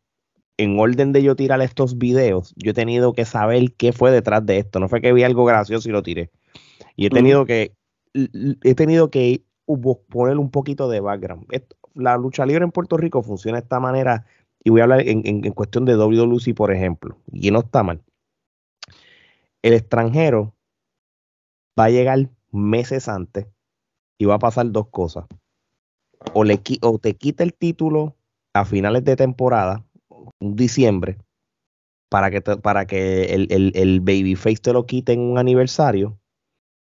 en 0.56 0.80
orden 0.80 1.12
de 1.12 1.22
yo 1.22 1.36
tirar 1.36 1.62
estos 1.62 1.96
videos, 1.96 2.52
yo 2.56 2.72
he 2.72 2.74
tenido 2.74 3.12
que 3.12 3.24
saber 3.24 3.72
qué 3.76 3.92
fue 3.92 4.10
detrás 4.10 4.44
de 4.44 4.58
esto. 4.58 4.80
No 4.80 4.88
fue 4.88 5.00
que 5.00 5.12
vi 5.12 5.22
algo 5.22 5.44
gracioso 5.44 5.88
y 5.88 5.92
lo 5.92 6.02
tiré. 6.02 6.32
Y 6.96 7.06
he 7.06 7.10
tenido 7.10 7.46
que 7.46 7.70
he 8.64 8.74
tenido 8.74 9.12
que 9.12 9.44
poner 10.08 10.38
un 10.38 10.50
poquito 10.50 10.88
de 10.88 10.98
background. 10.98 11.46
la 11.94 12.16
lucha 12.16 12.44
libre 12.44 12.64
en 12.64 12.72
Puerto 12.72 12.96
Rico 12.96 13.22
funciona 13.22 13.58
de 13.58 13.62
esta 13.62 13.78
manera 13.78 14.26
y 14.66 14.70
voy 14.70 14.80
a 14.80 14.82
hablar 14.82 15.02
en, 15.06 15.42
cuestión 15.52 15.84
de 15.84 15.96
WWE, 15.96 16.52
por 16.52 16.72
ejemplo, 16.72 17.16
y 17.30 17.52
no 17.52 17.60
está 17.60 17.84
mal. 17.84 18.02
El 19.62 19.74
extranjero 19.74 20.56
va 21.78 21.84
a 21.84 21.90
llegar 21.90 22.30
meses 22.50 23.08
antes 23.08 23.46
y 24.18 24.24
va 24.24 24.34
a 24.34 24.38
pasar 24.40 24.72
dos 24.72 24.88
cosas. 24.88 25.26
O, 26.32 26.42
le, 26.42 26.60
o 26.82 26.98
te 26.98 27.14
quita 27.14 27.44
el 27.44 27.54
título 27.54 28.16
a 28.54 28.64
finales 28.64 29.04
de 29.04 29.14
temporada, 29.14 29.84
diciembre, 30.40 31.18
para 32.08 32.32
que, 32.32 32.40
para 32.40 32.88
que 32.88 33.26
el, 33.34 33.46
el, 33.52 33.70
el 33.76 34.00
babyface 34.00 34.56
te 34.56 34.72
lo 34.72 34.84
quite 34.84 35.12
en 35.12 35.20
un 35.20 35.38
aniversario, 35.38 36.18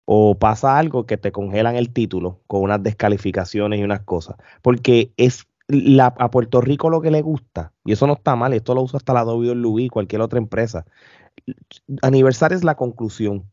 o 0.06 0.40
pasa 0.40 0.78
algo 0.78 1.06
que 1.06 1.18
te 1.18 1.34
congelan 1.34 1.76
el 1.76 1.92
título 1.92 2.40
con 2.48 2.62
unas 2.62 2.82
descalificaciones 2.82 3.82
y 3.82 3.84
unas 3.84 4.04
cosas. 4.04 4.38
Porque 4.62 5.12
es 5.18 5.47
a 6.00 6.32
Puerto 6.32 6.62
Rico 6.62 6.90
lo 6.90 7.02
que 7.02 7.12
le 7.12 7.22
gusta, 7.22 7.74
y 7.86 7.92
eso 7.92 8.08
no 8.08 8.14
está 8.14 8.36
mal, 8.36 8.54
esto 8.54 8.74
lo 8.74 8.82
usa 8.82 8.98
hasta 8.98 9.14
la 9.14 9.26
WWE 9.26 9.84
y 9.84 9.90
cualquier 9.90 10.22
otra 10.22 10.40
empresa. 10.40 10.86
Aniversario 12.02 12.58
es 12.58 12.64
la 12.64 12.76
conclusión. 12.76 13.50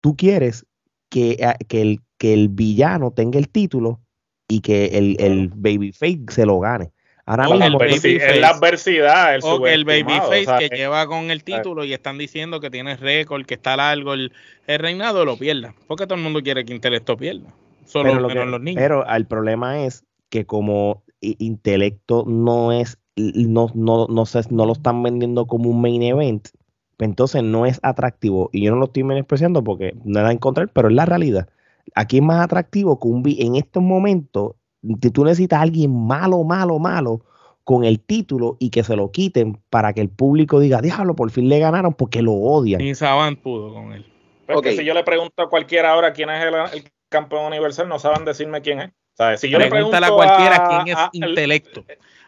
Tú 0.00 0.16
quieres 0.16 0.66
que, 1.10 1.32
eh, 1.32 1.54
que, 1.68 1.82
el, 1.82 2.00
que 2.18 2.32
el 2.32 2.48
villano 2.48 3.12
tenga 3.12 3.38
el 3.38 3.48
título 3.48 4.00
y 4.48 4.60
que 4.60 4.86
el, 4.98 5.16
el 5.20 5.48
babyface 5.48 6.24
se 6.28 6.46
lo 6.46 6.60
gane. 6.60 6.92
Ahora 7.26 7.48
mismo, 7.48 7.80
es 7.80 8.40
la 8.40 8.50
adversidad. 8.50 9.34
El, 9.36 9.66
el 9.66 9.84
babyface 9.84 10.46
que 10.58 10.76
lleva 10.76 11.06
con 11.06 11.30
el 11.30 11.42
título 11.42 11.84
y 11.84 11.94
están 11.94 12.18
diciendo 12.18 12.60
que 12.60 12.70
tiene 12.70 12.96
récord, 12.96 13.46
que 13.46 13.54
está 13.54 13.76
largo 13.76 14.12
el, 14.12 14.30
reinado, 14.66 15.24
lo 15.24 15.38
pierda. 15.38 15.74
Porque 15.86 16.06
todo 16.06 16.16
el 16.16 16.22
mundo 16.22 16.42
quiere 16.42 16.66
que 16.66 16.74
Intelecto 16.74 17.16
pierda. 17.16 17.48
Solo 17.86 18.14
los 18.14 18.60
niños. 18.60 18.80
Pero 18.80 19.06
el 19.08 19.26
problema 19.26 19.84
es 19.84 20.04
que 20.28 20.44
como 20.44 21.03
intelecto 21.38 22.24
no 22.26 22.72
es, 22.72 22.98
no, 23.16 23.70
no, 23.74 24.06
no, 24.08 24.26
se, 24.26 24.42
no 24.50 24.66
lo 24.66 24.72
están 24.72 25.02
vendiendo 25.02 25.46
como 25.46 25.70
un 25.70 25.80
main 25.80 26.02
event, 26.02 26.48
pues 26.96 27.08
entonces 27.08 27.42
no 27.42 27.66
es 27.66 27.80
atractivo. 27.82 28.50
Y 28.52 28.64
yo 28.64 28.72
no 28.72 28.78
lo 28.78 28.86
estoy 28.86 29.04
menospreciando 29.04 29.62
porque 29.62 29.94
nada 30.04 30.30
en 30.30 30.36
encontrar, 30.36 30.68
pero 30.68 30.88
es 30.88 30.94
la 30.94 31.06
realidad. 31.06 31.48
Aquí 31.94 32.18
es 32.18 32.22
más 32.22 32.42
atractivo 32.42 32.98
que 32.98 33.08
un 33.08 33.22
en 33.26 33.56
estos 33.56 33.82
momentos, 33.82 34.52
tú 35.12 35.24
necesitas 35.24 35.58
a 35.58 35.62
alguien 35.62 35.94
malo, 36.06 36.44
malo, 36.44 36.78
malo 36.78 37.22
con 37.64 37.84
el 37.84 37.98
título 38.00 38.56
y 38.60 38.70
que 38.70 38.84
se 38.84 38.94
lo 38.94 39.10
quiten 39.10 39.58
para 39.70 39.92
que 39.94 40.02
el 40.02 40.10
público 40.10 40.60
diga, 40.60 40.82
déjalo, 40.82 41.16
por 41.16 41.30
fin 41.30 41.48
le 41.48 41.58
ganaron 41.58 41.94
porque 41.94 42.22
lo 42.22 42.34
odian. 42.34 42.80
Ni 42.80 42.94
Saban 42.94 43.36
pudo 43.36 43.72
con 43.72 43.92
él. 43.92 44.06
Porque 44.46 44.76
si 44.76 44.84
yo 44.84 44.92
le 44.92 45.02
pregunto 45.04 45.42
a 45.42 45.48
cualquiera 45.48 45.92
ahora 45.92 46.12
quién 46.12 46.28
es 46.28 46.44
el 46.44 46.84
campeón 47.08 47.46
universal, 47.46 47.88
no 47.88 47.98
saben 47.98 48.26
decirme 48.26 48.60
quién 48.60 48.80
es. 48.80 48.90
Si 49.36 49.48
yo 49.48 49.58
le 49.58 49.68
pregunto 49.68 49.96
a 49.96 50.08
cualquiera 50.08 50.68
quién 50.68 50.96
es 50.96 51.04
intelecto. 51.12 51.84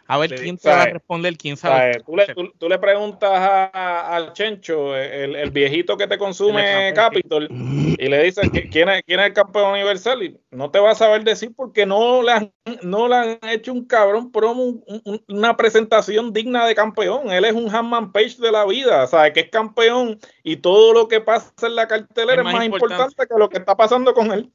A 0.08 0.18
ver 0.18 0.34
quién 0.36 0.56
te 0.56 0.68
va 0.68 0.82
a 0.82 0.86
responder, 0.86 1.36
quién 1.36 1.56
sabe. 1.56 2.00
Tú 2.04 2.16
le, 2.16 2.26
tú, 2.58 2.68
le 2.68 2.78
preguntas 2.78 3.70
al 3.72 4.32
Chencho, 4.34 4.96
el, 4.96 5.50
viejito 5.50 5.96
que 5.96 6.06
te 6.06 6.16
consume 6.16 6.92
Capitol, 6.94 7.48
y 7.50 8.08
le 8.08 8.22
dices 8.22 8.48
quién 8.70 8.88
es, 8.88 9.02
quién 9.04 9.20
es 9.20 9.26
el 9.26 9.32
campeón 9.32 9.72
universal, 9.72 10.22
y 10.22 10.38
no 10.50 10.70
te 10.70 10.78
va 10.78 10.92
a 10.92 10.94
saber 10.94 11.24
decir 11.24 11.52
porque 11.56 11.86
no 11.86 12.22
le 12.22 12.32
han, 12.32 12.52
no 12.82 13.08
le 13.08 13.16
han 13.16 13.38
hecho 13.50 13.72
un 13.72 13.84
cabrón 13.84 14.30
promo, 14.30 14.80
una 15.26 15.56
presentación 15.56 16.32
digna 16.32 16.66
de 16.66 16.76
campeón. 16.76 17.32
Él 17.32 17.44
es 17.44 17.54
un 17.54 17.74
Hanman 17.74 18.12
Page 18.12 18.36
de 18.38 18.52
la 18.52 18.64
vida, 18.64 19.06
¿sabes? 19.08 19.32
Que 19.32 19.40
es 19.40 19.50
campeón 19.50 20.18
y 20.44 20.56
todo 20.56 20.92
lo 20.92 21.08
que 21.08 21.20
pasa 21.20 21.52
en 21.62 21.74
la 21.74 21.88
cartelera 21.88 22.42
es 22.42 22.44
más, 22.44 22.64
importante. 22.64 23.26
que 23.28 23.38
lo 23.38 23.48
que 23.48 23.58
está 23.58 23.76
pasando 23.76 24.14
con 24.14 24.30
él. 24.32 24.52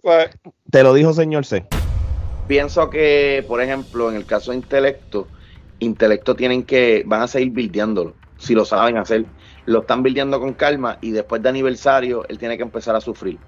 Te 0.72 0.84
lo 0.84 0.94
dijo 0.94 1.14
señor 1.14 1.46
C 1.46 1.66
pienso 2.52 2.90
que, 2.90 3.46
por 3.48 3.62
ejemplo, 3.62 4.10
en 4.10 4.18
el 4.18 4.26
caso 4.26 4.52
de 4.52 4.58
intelecto, 4.58 5.30
intelecto 5.80 6.36
tienen 6.36 6.64
que, 6.64 7.02
van 7.06 7.22
a 7.22 7.28
seguir 7.28 7.52
bildeándolo, 7.52 8.14
si 8.38 8.54
lo 8.54 8.66
saben 8.66 8.98
hacer. 8.98 9.24
Lo 9.66 9.80
están 9.80 10.04
bildeando 10.04 10.38
con 10.38 10.52
calma 10.52 10.98
y 11.00 11.12
después 11.12 11.42
de 11.42 11.48
aniversario, 11.48 12.26
él 12.28 12.38
tiene 12.38 12.58
que 12.58 12.64
empezar 12.64 12.94
a 12.94 13.00
sufrir. 13.00 13.40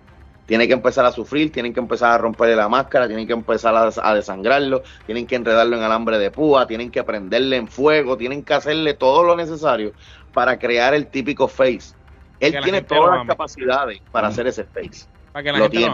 Tiene 0.46 0.70
que 0.70 0.74
empezar 0.74 1.06
a 1.06 1.12
sufrir, 1.12 1.52
tienen 1.52 1.74
que 1.74 1.82
empezar 1.82 2.14
a 2.14 2.18
romperle 2.18 2.56
la 2.56 2.70
máscara, 2.70 3.08
tienen 3.08 3.28
que 3.28 3.34
empezar 3.34 3.76
a, 3.76 4.14
desangrarlo, 4.16 4.84
tienen 5.06 5.28
que 5.28 5.36
enredarlo 5.36 5.76
en 5.76 5.84
alambre 5.84 6.18
de 6.18 6.32
púa, 6.32 6.66
tienen 6.66 6.90
que 6.90 7.04
prenderle 7.04 7.58
en 7.58 7.68
fuego, 7.68 8.16
tienen 8.16 8.42
que 8.42 8.54
hacerle 8.54 8.94
todo 8.94 9.26
lo 9.26 9.36
necesario 9.36 9.92
para 10.34 10.58
crear 10.58 10.94
el 10.94 11.08
típico 11.08 11.50
face. 11.50 11.94
Él 12.40 12.56
tiene 12.64 12.84
todas 12.84 13.18
las 13.18 13.28
capacidades 13.28 14.02
para 14.14 14.30
hacer 14.30 14.48
ese 14.48 14.64
face. 14.64 15.08
Para 15.34 15.44
que 15.44 15.52
la 15.52 15.60
lo 15.60 15.70
tiene. 15.70 15.94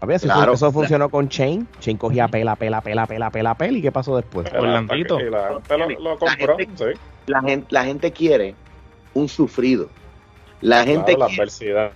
A 0.00 0.06
ver, 0.06 0.20
si 0.20 0.28
eso, 0.28 0.72
funcionó 0.72 1.08
con 1.08 1.28
Chain, 1.28 1.66
Chain 1.80 1.96
cogía 1.96 2.28
pela, 2.28 2.54
pela, 2.56 2.82
pela, 2.82 3.06
pela, 3.06 3.30
pela, 3.30 3.54
pela, 3.54 3.78
¿y 3.78 3.80
qué 3.80 3.90
pasó 3.90 4.16
después? 4.16 4.46
Orlandito. 4.52 5.18
La, 5.18 5.52
lo, 5.52 6.18
compró, 6.18 6.56
la, 7.26 7.40
gente, 7.40 7.66
la 7.70 7.84
gente 7.84 8.12
quiere 8.12 8.54
un 9.14 9.28
sufrido. 9.28 9.88
La 10.60 10.84
gente 10.84 11.16
la 11.16 11.28
quiere, 11.28 11.90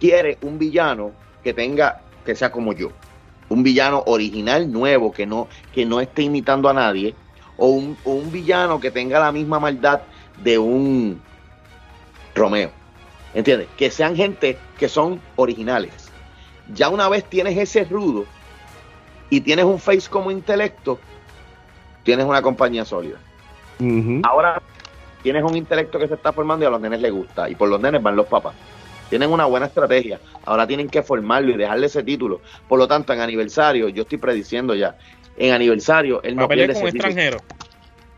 quiere 0.00 0.38
un 0.42 0.58
villano 0.58 1.12
que 1.44 1.54
tenga, 1.54 2.00
que 2.24 2.34
sea 2.34 2.50
como 2.50 2.72
yo. 2.72 2.90
Un 3.48 3.62
villano 3.62 4.02
original, 4.06 4.70
nuevo, 4.70 5.12
que 5.12 5.26
no, 5.26 5.46
que 5.72 5.86
no 5.86 6.00
esté 6.00 6.22
imitando 6.22 6.68
a 6.68 6.72
nadie. 6.72 7.14
O 7.56 7.68
un, 7.68 7.96
o 8.04 8.12
un 8.12 8.32
villano 8.32 8.80
que 8.80 8.90
tenga 8.90 9.20
la 9.20 9.30
misma 9.30 9.60
maldad 9.60 10.00
de 10.42 10.58
un 10.58 11.20
Romeo. 12.34 12.70
¿Entiendes? 13.32 13.68
Que 13.76 13.90
sean 13.90 14.16
gente 14.16 14.58
que 14.78 14.88
son 14.88 15.20
originales 15.36 16.09
ya 16.74 16.88
una 16.88 17.08
vez 17.08 17.24
tienes 17.24 17.56
ese 17.56 17.84
rudo 17.84 18.26
y 19.28 19.40
tienes 19.40 19.64
un 19.64 19.78
face 19.78 20.08
como 20.08 20.30
intelecto, 20.30 20.98
tienes 22.02 22.26
una 22.26 22.42
compañía 22.42 22.84
sólida. 22.84 23.18
Ahora 24.24 24.60
tienes 25.22 25.42
un 25.42 25.56
intelecto 25.56 25.98
que 25.98 26.08
se 26.08 26.14
está 26.14 26.32
formando 26.32 26.64
y 26.64 26.66
a 26.66 26.70
los 26.70 26.80
nenes 26.80 27.00
les 27.00 27.12
gusta. 27.12 27.48
Y 27.48 27.54
por 27.54 27.68
los 27.68 27.80
nenes 27.80 28.02
van 28.02 28.16
los 28.16 28.26
papás. 28.26 28.54
Tienen 29.08 29.30
una 29.30 29.46
buena 29.46 29.66
estrategia. 29.66 30.20
Ahora 30.44 30.66
tienen 30.66 30.88
que 30.88 31.02
formarlo 31.02 31.52
y 31.52 31.56
dejarle 31.56 31.86
ese 31.86 32.02
título. 32.02 32.40
Por 32.68 32.78
lo 32.78 32.86
tanto, 32.86 33.12
en 33.12 33.20
aniversario, 33.20 33.88
yo 33.88 34.02
estoy 34.02 34.18
prediciendo 34.18 34.74
ya. 34.74 34.96
En 35.36 35.52
aniversario, 35.52 36.22
él 36.22 36.36
no 36.36 36.46
pierde 36.48 36.72
ese 36.72 36.88
extranjero. 36.88 37.38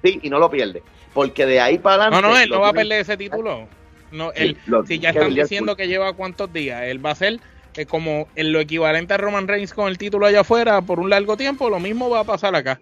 Sí, 0.03 0.21
y 0.23 0.29
no 0.29 0.39
lo 0.39 0.51
pierde. 0.51 0.83
Porque 1.15 1.47
de 1.47 1.61
ahí 1.61 1.79
para 1.79 2.07
adelante. 2.07 2.23
No, 2.23 2.35
no, 2.35 2.39
él 2.39 2.51
no 2.51 2.61
va 2.61 2.69
a 2.69 2.73
perder 2.73 3.01
ese 3.01 3.17
título. 3.17 3.69
No, 4.11 4.33
él, 4.33 4.59
si 4.87 4.99
ya 4.99 5.11
están 5.11 5.35
diciendo 5.35 5.77
que 5.77 5.89
lleva 5.89 6.13
cuántos 6.13 6.53
días, 6.53 6.83
él 6.83 7.05
va 7.05 7.13
a 7.13 7.15
ser 7.15 7.41
es 7.77 7.87
como 7.87 8.29
en 8.37 8.53
lo 8.53 8.61
equivalente 8.61 9.15
a 9.15 9.17
Roman 9.17 9.49
Reigns 9.49 9.73
con 9.73 9.89
el 9.89 9.99
título 9.99 10.27
allá 10.27 10.41
afuera 10.41 10.83
por 10.83 11.01
un 11.01 11.11
largo 11.11 11.37
tiempo, 11.37 11.71
lo 11.71 11.81
mismo 11.81 12.11
va 12.11 12.21
a 12.21 12.25
pasar 12.25 12.55
acá. 12.55 12.81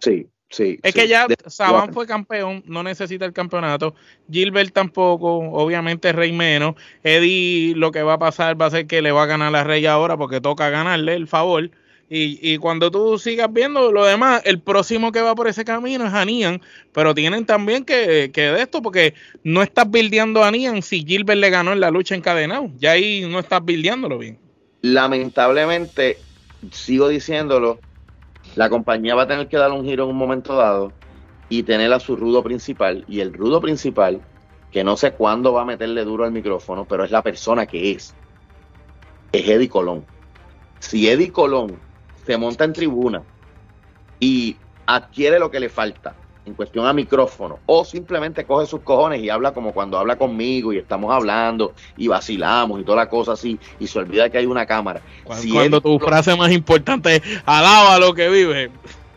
Sí, 0.00 0.26
sí. 0.48 0.78
Es 0.82 0.94
que 0.94 1.08
ya 1.08 1.26
Saban 1.46 1.92
fue 1.92 2.06
campeón, 2.06 2.62
no 2.66 2.82
necesita 2.82 3.24
el 3.24 3.32
campeonato. 3.32 3.94
Gilbert 4.30 4.72
tampoco, 4.72 5.38
obviamente 5.38 6.12
Rey 6.12 6.32
menos. 6.32 6.74
Eddie 7.02 7.74
lo 7.76 7.92
que 7.92 8.02
va 8.02 8.14
a 8.14 8.18
pasar 8.18 8.60
va 8.60 8.66
a 8.66 8.70
ser 8.70 8.86
que 8.86 9.02
le 9.02 9.12
va 9.12 9.24
a 9.24 9.26
ganar 9.26 9.54
a 9.54 9.64
Rey 9.64 9.86
ahora 9.86 10.16
porque 10.16 10.40
toca 10.40 10.70
ganarle 10.70 11.14
el 11.14 11.26
favor. 11.26 11.70
Y, 12.12 12.58
cuando 12.58 12.90
tú 12.90 13.20
sigas 13.20 13.52
viendo 13.52 13.92
lo 13.92 14.04
demás, 14.04 14.42
el 14.44 14.58
próximo 14.58 15.12
que 15.12 15.20
va 15.20 15.36
por 15.36 15.46
ese 15.46 15.64
camino 15.64 16.04
es 16.04 16.12
Anian, 16.12 16.60
pero 16.92 17.14
tienen 17.14 17.46
también 17.46 17.84
que, 17.84 18.32
que 18.34 18.50
de 18.50 18.62
esto, 18.62 18.82
porque 18.82 19.14
no 19.44 19.62
estás 19.62 19.88
bildeando 19.88 20.42
a 20.42 20.48
Anian 20.48 20.82
si 20.82 21.04
Gilbert 21.04 21.38
le 21.38 21.50
ganó 21.50 21.72
en 21.72 21.78
la 21.78 21.92
lucha 21.92 22.16
encadenado. 22.16 22.68
Ya 22.78 22.92
ahí 22.92 23.24
no 23.30 23.38
estás 23.38 23.64
bildeándolo 23.64 24.18
bien. 24.18 24.40
Lamentablemente, 24.82 26.18
sigo 26.72 27.06
diciéndolo, 27.06 27.78
la 28.56 28.68
compañía 28.68 29.14
va 29.14 29.22
a 29.22 29.28
tener 29.28 29.46
que 29.46 29.56
dar 29.56 29.70
un 29.70 29.84
giro 29.84 30.02
en 30.02 30.10
un 30.10 30.16
momento 30.16 30.56
dado 30.56 30.92
y 31.48 31.62
tener 31.62 31.92
a 31.92 32.00
su 32.00 32.16
rudo 32.16 32.42
principal. 32.42 33.04
Y 33.06 33.20
el 33.20 33.32
rudo 33.32 33.60
principal, 33.60 34.20
que 34.72 34.82
no 34.82 34.96
sé 34.96 35.12
cuándo 35.12 35.52
va 35.52 35.62
a 35.62 35.64
meterle 35.64 36.04
duro 36.04 36.24
al 36.24 36.32
micrófono, 36.32 36.86
pero 36.86 37.04
es 37.04 37.12
la 37.12 37.22
persona 37.22 37.66
que 37.66 37.92
es, 37.92 38.16
es 39.30 39.48
Eddie 39.48 39.68
Colón. 39.68 40.04
Si 40.80 41.08
Eddie 41.08 41.30
Colón 41.30 41.78
se 42.24 42.36
monta 42.36 42.64
en 42.64 42.72
tribuna 42.72 43.22
y 44.18 44.56
adquiere 44.86 45.38
lo 45.38 45.50
que 45.50 45.60
le 45.60 45.68
falta 45.68 46.14
en 46.46 46.54
cuestión 46.54 46.86
a 46.86 46.92
micrófono, 46.92 47.58
o 47.66 47.84
simplemente 47.84 48.44
coge 48.44 48.66
sus 48.66 48.80
cojones 48.80 49.22
y 49.22 49.30
habla 49.30 49.52
como 49.52 49.72
cuando 49.72 49.98
habla 49.98 50.16
conmigo 50.16 50.72
y 50.72 50.78
estamos 50.78 51.12
hablando 51.12 51.74
y 51.96 52.08
vacilamos 52.08 52.80
y 52.80 52.84
toda 52.84 52.96
la 52.96 53.08
cosa 53.08 53.32
así, 53.32 53.58
y 53.78 53.86
se 53.86 53.98
olvida 53.98 54.30
que 54.30 54.38
hay 54.38 54.46
una 54.46 54.66
cámara. 54.66 55.00
Cuando, 55.22 55.80
tu 55.80 55.98
frase 55.98 56.34
más 56.36 56.50
importante 56.50 57.16
es 57.16 57.22
alaba 57.44 57.98
lo 57.98 58.14
que 58.14 58.28
vive. 58.28 58.70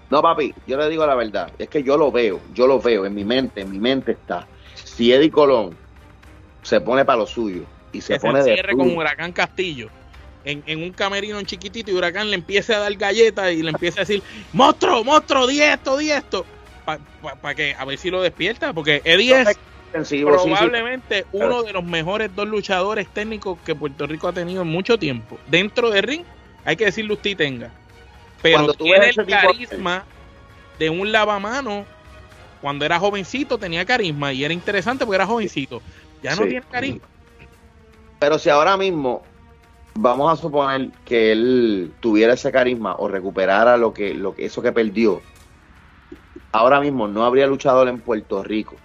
No, 0.09 0.21
papi, 0.21 0.53
yo 0.67 0.77
le 0.77 0.89
digo 0.89 1.05
la 1.05 1.15
verdad, 1.15 1.51
es 1.57 1.69
que 1.69 1.81
yo 1.81 1.97
lo 1.97 2.11
veo, 2.11 2.39
yo 2.53 2.67
lo 2.67 2.79
veo 2.79 3.05
en 3.05 3.15
mi 3.15 3.23
mente, 3.23 3.61
en 3.61 3.71
mi 3.71 3.79
mente 3.79 4.11
está. 4.11 4.45
Si 4.75 5.11
Eddie 5.11 5.31
Colón 5.31 5.75
se 6.61 6.81
pone 6.81 7.03
para 7.03 7.19
lo 7.19 7.25
suyo 7.25 7.63
y 7.91 8.01
se 8.01 8.19
pone 8.19 8.43
de 8.43 8.61
con 8.75 8.95
Huracán 8.95 9.31
Castillo 9.31 9.89
en, 10.45 10.83
un 10.83 10.91
camerino 10.91 11.39
en 11.39 11.45
chiquitito 11.45 11.91
y 11.91 11.93
Huracán 11.93 12.29
le 12.29 12.35
empiece 12.35 12.73
a 12.73 12.79
dar 12.79 12.93
galletas 12.95 13.51
y 13.53 13.63
le 13.63 13.69
empieza 13.69 14.01
a 14.01 14.05
decir, 14.05 14.21
monstruo, 14.51 15.03
monstruo, 15.03 15.47
di 15.47 15.61
esto, 15.61 15.97
di 15.97 16.11
esto, 16.11 16.45
para 16.85 17.55
que 17.55 17.75
a 17.77 17.85
ver 17.85 17.97
si 17.97 18.09
lo 18.09 18.21
despierta, 18.21 18.73
porque 18.73 19.01
Eddie 19.05 19.41
es 19.41 19.57
probablemente 20.21 21.25
uno 21.31 21.63
de 21.63 21.71
los 21.71 21.83
mejores 21.83 22.35
dos 22.35 22.47
luchadores 22.47 23.07
técnicos 23.07 23.59
que 23.63 23.75
Puerto 23.75 24.07
Rico 24.07 24.27
ha 24.27 24.33
tenido 24.33 24.63
en 24.63 24.67
mucho 24.67 24.97
tiempo. 24.97 25.37
Dentro 25.47 25.91
de 25.91 26.01
ring, 26.01 26.23
hay 26.65 26.75
que 26.75 26.85
decirle 26.85 27.13
usted 27.13 27.37
tenga. 27.37 27.71
Pero 28.41 28.73
tiene 28.73 29.09
el 29.09 29.25
carisma 29.25 30.05
de 30.79 30.89
un 30.89 31.11
lavamano. 31.11 31.85
Cuando 32.61 32.85
era 32.85 32.97
jovencito 32.97 33.57
tenía 33.57 33.85
carisma 33.85 34.33
y 34.33 34.43
era 34.43 34.53
interesante 34.53 35.05
porque 35.05 35.15
era 35.15 35.25
jovencito. 35.25 35.81
Ya 36.21 36.35
no 36.35 36.43
tiene 36.43 36.63
carisma. 36.69 37.07
Pero 38.19 38.39
si 38.39 38.49
ahora 38.49 38.77
mismo 38.77 39.23
vamos 39.95 40.31
a 40.31 40.41
suponer 40.41 40.89
que 41.05 41.31
él 41.31 41.93
tuviera 41.99 42.33
ese 42.33 42.51
carisma 42.51 42.95
o 42.97 43.07
recuperara 43.07 43.77
lo 43.77 43.93
que, 43.93 44.13
lo 44.13 44.35
que 44.35 44.45
eso 44.45 44.61
que 44.61 44.71
perdió, 44.71 45.21
ahora 46.51 46.79
mismo 46.79 47.07
no 47.07 47.23
habría 47.23 47.47
luchador 47.47 47.87
en 47.87 47.99
Puerto 47.99 48.43
Rico 48.43 48.75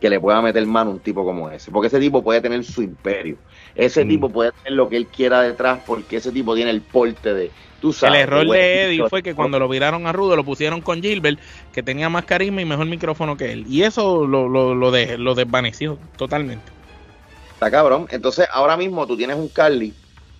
que 0.00 0.08
le 0.08 0.18
pueda 0.18 0.40
meter 0.40 0.64
mano 0.66 0.90
a 0.90 0.94
un 0.94 1.00
tipo 1.00 1.24
como 1.24 1.50
ese, 1.50 1.70
porque 1.70 1.88
ese 1.88 2.00
tipo 2.00 2.22
puede 2.22 2.40
tener 2.40 2.64
su 2.64 2.82
imperio, 2.82 3.36
ese 3.74 4.04
mm. 4.04 4.08
tipo 4.08 4.30
puede 4.30 4.52
tener 4.52 4.72
lo 4.72 4.88
que 4.88 4.96
él 4.96 5.06
quiera 5.06 5.42
detrás, 5.42 5.80
porque 5.86 6.16
ese 6.16 6.32
tipo 6.32 6.54
tiene 6.54 6.70
el 6.70 6.80
porte 6.80 7.34
de, 7.34 7.50
el 7.82 8.14
error 8.14 8.46
de 8.46 8.84
Eddie 8.84 9.08
fue 9.08 9.22
que 9.22 9.34
cuando 9.34 9.58
lo 9.58 9.68
viraron 9.68 10.06
a 10.06 10.12
Rudo 10.12 10.36
lo 10.36 10.44
pusieron 10.44 10.80
con 10.80 11.02
Gilbert, 11.02 11.38
que 11.72 11.82
tenía 11.82 12.08
más 12.08 12.24
carisma 12.24 12.60
y 12.60 12.64
mejor 12.64 12.86
micrófono 12.86 13.36
que 13.36 13.52
él. 13.52 13.64
Y 13.68 13.82
eso 13.82 14.26
lo, 14.26 14.48
lo, 14.48 14.74
lo, 14.74 14.90
lo 14.90 15.34
desvaneció 15.34 15.98
totalmente. 16.16 16.79
Está 17.60 17.70
cabrón. 17.70 18.06
Entonces, 18.08 18.48
ahora 18.50 18.78
mismo 18.78 19.06
tú 19.06 19.18
tienes 19.18 19.36
un 19.36 19.48
Carly, 19.48 19.92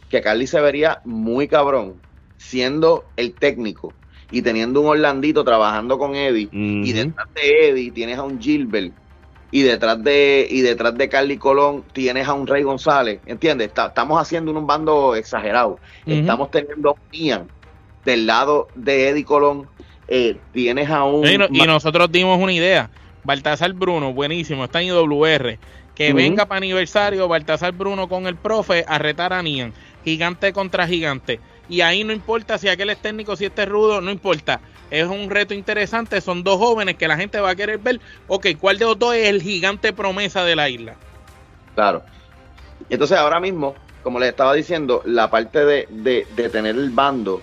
que 0.09 0.23
Carly 0.23 0.47
se 0.47 0.59
vería 0.59 1.03
muy 1.05 1.49
cabrón, 1.49 1.97
siendo 2.39 3.05
el 3.19 3.35
técnico 3.35 3.93
y 4.31 4.41
teniendo 4.41 4.81
un 4.81 4.87
Orlandito 4.87 5.45
trabajando 5.45 5.99
con 5.99 6.15
Eddie. 6.15 6.49
Y 6.51 6.91
detrás 6.95 7.27
de 7.35 7.69
Eddie 7.69 7.91
tienes 7.91 8.17
a 8.17 8.23
un 8.23 8.41
Gilbert 8.41 8.95
y 9.51 9.61
detrás 9.61 10.03
de 10.03 10.49
y 10.51 10.63
detrás 10.63 10.97
de 10.97 11.11
Carly 11.11 11.37
Colón 11.37 11.85
tienes 11.93 12.27
a 12.27 12.33
un 12.33 12.47
Rey 12.47 12.63
González, 12.63 13.21
¿entiendes? 13.27 13.69
estamos 13.69 14.19
haciendo 14.19 14.51
un 14.53 14.67
bando 14.67 15.15
exagerado. 15.15 15.79
Estamos 16.07 16.51
teniendo 16.51 16.89
a 16.89 16.93
un 16.93 17.01
Ian 17.13 17.49
del 18.07 18.27
lado 18.27 18.69
de 18.75 19.11
Eddie 19.11 19.27
Colón. 19.27 19.67
Eh, 20.09 20.39
tienes 20.55 20.89
a 20.89 21.05
un... 21.05 21.27
Y, 21.27 21.67
nosotros 21.67 22.11
dimos 22.11 22.41
una 22.41 22.55
idea. 22.55 22.89
Baltasar 23.25 23.75
Bruno, 23.75 24.15
buenísimo, 24.15 24.65
está 24.65 24.81
en 24.81 24.89
IWR. 24.89 25.59
Que 26.01 26.15
venga 26.15 26.47
para 26.47 26.59
aniversario 26.59 27.29
Baltasar 27.29 27.73
Bruno 27.73 28.09
con 28.09 28.27
el 28.27 28.35
profe 28.35 28.85
a 28.89 28.99
retar 28.99 29.33
a 29.33 29.43
Nian. 29.43 29.75
Gigante 30.05 30.53
contra 30.53 30.87
gigante. 30.87 31.41
Y 31.69 31.83
ahí 31.83 32.05
no 32.05 32.13
importa 32.13 32.57
si 32.57 32.69
aquel 32.69 32.91
es 32.91 33.03
técnico, 33.03 33.37
si 33.37 33.45
este 33.45 33.63
es 33.63 33.69
rudo, 33.69 34.01
no 34.01 34.11
importa 34.11 34.61
es 34.91 35.07
un 35.07 35.31
reto 35.31 35.55
interesante. 35.55 36.21
Son 36.21 36.43
dos 36.43 36.59
jóvenes 36.59 36.97
que 36.97 37.09
la 37.09 37.17
gente 37.17 37.41
va 37.41 37.51
a 37.51 37.55
querer 37.55 37.79
ver. 37.79 38.01
Ok, 38.29 38.49
¿cuál 38.61 38.79
de 38.79 38.85
los 38.85 38.99
dos 38.99 39.15
es 39.15 39.29
el 39.29 39.43
gigante 39.43 39.93
promesa 39.93 40.45
de 40.45 40.57
la 40.57 40.69
isla? 40.69 40.97
Claro. 41.75 42.03
Y 42.89 42.95
entonces 42.95 43.17
ahora 43.17 43.41
mismo, 43.41 43.75
como 44.03 44.19
les 44.19 44.31
estaba 44.31 44.55
diciendo, 44.55 45.03
la 45.05 45.31
parte 45.31 45.65
de, 45.65 45.87
de, 45.91 46.49
tener 46.49 46.77
el 46.77 46.91
bando, 46.91 47.41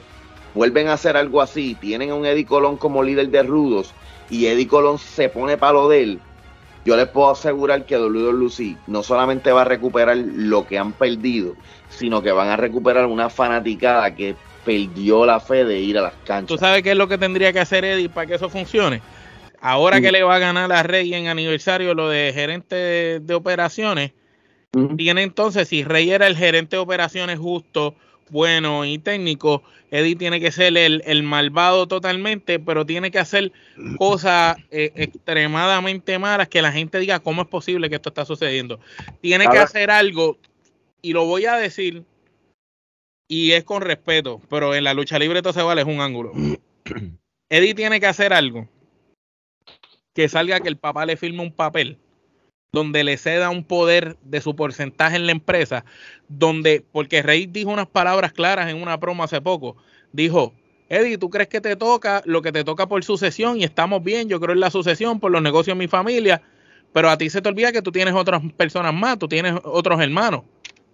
vuelven 0.54 0.88
a 0.90 0.94
hacer 0.94 1.16
algo 1.16 1.42
así. 1.42 1.76
Tienen 1.76 2.12
a 2.12 2.16
un 2.16 2.26
Eddie 2.26 2.46
Colón 2.46 2.78
como 2.78 3.04
líder 3.04 3.30
de 3.30 3.44
rudos 3.44 3.94
y 4.30 4.48
Eddie 4.48 4.68
Colón 4.68 5.00
se 5.00 5.30
pone 5.30 5.58
palo 5.58 5.88
de 5.88 6.04
él. 6.04 6.20
Yo 6.88 6.96
les 6.96 7.10
puedo 7.10 7.30
asegurar 7.30 7.86
que 7.86 7.98
Lucy 7.98 8.78
no 8.88 9.04
solamente 9.04 9.52
va 9.52 9.64
a 9.64 9.66
recuperar 9.66 10.16
lo 10.16 10.66
que 10.66 10.80
han 10.80 10.94
perdido, 10.94 11.54
sino 11.90 12.22
que 12.22 12.32
van 12.32 12.48
a 12.48 12.56
recuperar 12.56 13.08
una 13.08 13.30
fanaticada 13.30 14.16
que 14.16 14.38
perdió 14.64 15.26
la 15.26 15.42
fe 15.42 15.66
de 15.66 15.82
ir 15.82 15.98
a 15.98 16.04
las 16.04 16.14
canchas. 16.24 16.48
¿Tú 16.48 16.58
sabes 16.58 16.84
qué 16.84 16.92
es 16.92 16.98
lo 16.98 17.10
que 17.10 17.18
tendría 17.18 17.52
que 17.52 17.60
hacer 17.60 17.84
Eddie 17.84 18.08
para 18.08 18.26
que 18.26 18.36
eso 18.36 18.48
funcione? 18.50 19.02
Ahora 19.60 20.00
que 20.00 20.14
le 20.14 20.24
va 20.24 20.36
a 20.36 20.40
ganar 20.40 20.72
a 20.72 20.82
Rey 20.82 21.14
en 21.14 21.28
aniversario 21.28 21.94
lo 21.94 22.08
de 22.08 22.32
gerente 22.34 23.20
de, 23.20 23.34
operaciones, 23.36 24.14
tiene 24.96 25.24
entonces, 25.24 25.68
si 25.68 25.84
Rey 25.84 26.12
era 26.12 26.26
el 26.26 26.38
gerente 26.38 26.78
de 26.78 26.82
operaciones 26.82 27.38
justo, 27.38 27.96
bueno 28.30 28.86
y 28.86 28.98
técnico, 29.00 29.64
Eddie 29.92 30.16
tiene 30.16 30.40
que 30.40 30.52
ser 30.52 30.78
el, 30.78 31.24
malvado 31.24 31.88
totalmente, 31.88 32.60
pero 32.60 32.86
tiene 32.86 33.12
que 33.12 33.20
hacer 33.20 33.52
cosas 33.98 34.58
eh, 34.72 34.92
extremadamente 34.96 36.20
malas 36.20 36.48
que 36.48 36.62
la 36.62 36.72
gente 36.72 37.00
diga 37.00 37.20
cómo 37.20 37.44
es 37.44 37.48
posible 37.48 37.90
que 37.90 37.96
esto 37.96 38.10
está 38.10 38.26
sucediendo. 38.26 38.80
Tiene 39.22 39.48
que 39.48 39.60
hacer 39.60 39.92
algo, 39.92 40.38
y 41.02 41.14
lo 41.14 41.26
voy 41.26 41.46
a 41.46 41.56
decir, 41.56 42.04
y 43.28 43.52
es 43.52 43.64
con 43.64 43.82
respeto, 43.82 44.42
pero 44.50 44.76
en 44.76 44.84
la 44.84 44.94
lucha 44.94 45.20
libre 45.20 45.42
todo 45.42 45.54
se 45.54 45.62
vale, 45.62 45.82
es 45.82 45.88
un 45.88 46.02
ángulo. 46.02 46.34
Eddie 47.50 47.76
tiene 47.76 48.00
que 48.00 48.08
hacer 48.08 48.34
algo 48.34 48.68
que 50.14 50.28
salga 50.28 50.60
que 50.60 50.68
el 50.68 50.78
papá 50.78 51.06
le 51.06 51.16
firme 51.16 51.44
un 51.44 51.52
papel 51.52 52.00
donde 52.72 53.04
le 53.04 53.18
ceda 53.18 53.50
un 53.50 53.64
poder 53.64 54.18
de 54.24 54.42
su 54.42 54.56
porcentaje 54.56 55.16
en 55.16 55.26
la 55.26 55.32
empresa, 55.32 55.86
donde, 56.28 56.84
porque 56.92 57.22
Rey 57.22 57.46
dijo 57.46 57.70
unas 57.70 57.88
palabras 57.88 58.34
claras 58.34 58.70
en 58.70 58.82
una 58.82 59.00
promo 59.00 59.24
hace 59.24 59.42
poco, 59.42 59.78
dijo, 60.12 60.54
Eddie, 60.90 61.18
¿tú 61.18 61.30
crees 61.30 61.50
que 61.50 61.62
te 61.62 61.76
toca 61.76 62.22
lo 62.26 62.42
que 62.42 62.52
te 62.52 62.64
toca 62.64 62.88
por 62.88 63.04
sucesión 63.04 63.60
y 63.60 63.64
estamos 63.64 64.04
bien? 64.04 64.30
Yo 64.30 64.40
creo 64.40 64.54
en 64.54 64.60
la 64.60 64.72
sucesión 64.72 65.20
por 65.20 65.32
los 65.32 65.42
negocios 65.42 65.78
de 65.78 65.84
mi 65.84 65.88
familia, 65.88 66.42
pero 66.94 67.10
a 67.10 67.18
ti 67.18 67.30
se 67.30 67.42
te 67.42 67.50
olvida 67.50 67.72
que 67.72 67.82
tú 67.82 67.92
tienes 67.92 68.14
otras 68.14 68.42
personas 68.56 68.94
más, 68.94 69.20
tú 69.20 69.28
tienes 69.28 69.56
otros 69.64 70.00
hermanos. 70.02 70.44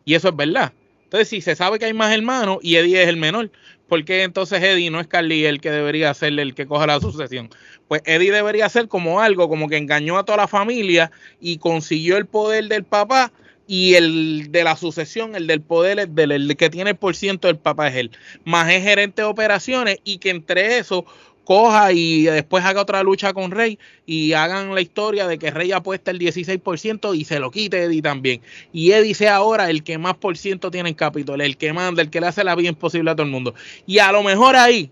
Y 0.05 0.15
eso 0.15 0.29
es 0.29 0.35
verdad. 0.35 0.73
Entonces, 1.03 1.29
si 1.29 1.41
se 1.41 1.55
sabe 1.55 1.77
que 1.77 1.85
hay 1.85 1.93
más 1.93 2.11
hermanos 2.11 2.57
y 2.61 2.75
Eddie 2.75 3.03
es 3.03 3.07
el 3.07 3.17
menor, 3.17 3.51
¿por 3.93 4.05
qué 4.05 4.23
entonces 4.23 4.63
Eddie 4.63 4.89
no 4.89 4.99
es 4.99 5.05
Carly 5.05 5.45
el 5.45 5.61
que 5.61 5.69
debería 5.69 6.11
ser 6.15 6.39
el 6.39 6.55
que 6.55 6.65
coja 6.65 6.87
la 6.87 6.99
sucesión? 6.99 7.51
Pues 7.87 8.01
Eddie 8.05 8.31
debería 8.31 8.67
ser 8.67 8.87
como 8.87 9.21
algo, 9.21 9.47
como 9.47 9.69
que 9.69 9.77
engañó 9.77 10.17
a 10.17 10.25
toda 10.25 10.37
la 10.39 10.47
familia 10.47 11.11
y 11.39 11.59
consiguió 11.59 12.17
el 12.17 12.25
poder 12.25 12.69
del 12.69 12.85
papá 12.85 13.31
y 13.67 13.93
el 13.93 14.51
de 14.51 14.63
la 14.63 14.77
sucesión, 14.77 15.35
el 15.35 15.45
del 15.45 15.61
poder, 15.61 15.99
el, 15.99 16.15
del, 16.15 16.31
el 16.31 16.57
que 16.57 16.71
tiene 16.71 16.89
el 16.89 16.95
por 16.95 17.15
ciento 17.15 17.47
del 17.47 17.57
papá 17.57 17.89
es 17.89 17.95
él. 17.97 18.11
Más 18.45 18.67
es 18.71 18.81
gerente 18.81 19.21
de 19.21 19.27
operaciones 19.27 19.99
y 20.03 20.17
que 20.17 20.31
entre 20.31 20.79
eso 20.79 21.05
coja 21.43 21.91
y 21.91 22.23
después 22.23 22.63
haga 22.63 22.81
otra 22.81 23.03
lucha 23.03 23.33
con 23.33 23.51
Rey 23.51 23.79
y 24.05 24.33
hagan 24.33 24.73
la 24.73 24.81
historia 24.81 25.27
de 25.27 25.37
que 25.37 25.51
Rey 25.51 25.71
apuesta 25.71 26.11
el 26.11 26.19
16% 26.19 27.15
y 27.15 27.25
se 27.25 27.39
lo 27.39 27.51
quite 27.51 27.83
Eddie 27.83 28.01
también. 28.01 28.41
Y 28.71 28.91
Eddie 28.91 29.13
sea 29.13 29.35
ahora 29.35 29.69
el 29.69 29.83
que 29.83 29.97
más 29.97 30.15
por 30.15 30.37
ciento 30.37 30.71
tiene 30.71 30.89
en 30.89 30.95
Capitol, 30.95 31.41
el 31.41 31.57
que 31.57 31.73
manda, 31.73 32.01
el 32.01 32.09
que 32.09 32.21
le 32.21 32.27
hace 32.27 32.43
la 32.43 32.55
vida 32.55 32.69
imposible 32.69 33.11
a 33.11 33.15
todo 33.15 33.25
el 33.25 33.31
mundo. 33.31 33.53
Y 33.85 33.99
a 33.99 34.11
lo 34.11 34.23
mejor 34.23 34.55
ahí, 34.55 34.91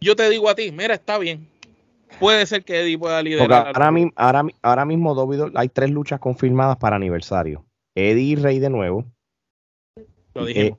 yo 0.00 0.16
te 0.16 0.28
digo 0.30 0.48
a 0.48 0.54
ti, 0.54 0.72
mira, 0.72 0.94
está 0.94 1.18
bien. 1.18 1.48
Puede 2.18 2.44
ser 2.46 2.64
que 2.64 2.80
Eddie 2.80 2.98
pueda 2.98 3.22
liderar. 3.22 3.72
Ahora, 3.74 4.44
ahora, 4.62 4.84
mismo, 4.84 5.50
hay 5.54 5.68
tres 5.68 5.90
luchas 5.90 6.18
confirmadas 6.18 6.76
para 6.76 6.96
aniversario. 6.96 7.64
Eddie 7.94 8.32
y 8.32 8.36
Rey 8.36 8.58
de 8.58 8.68
nuevo. 8.68 9.04
Lo 10.34 10.44
dijimos. 10.44 10.78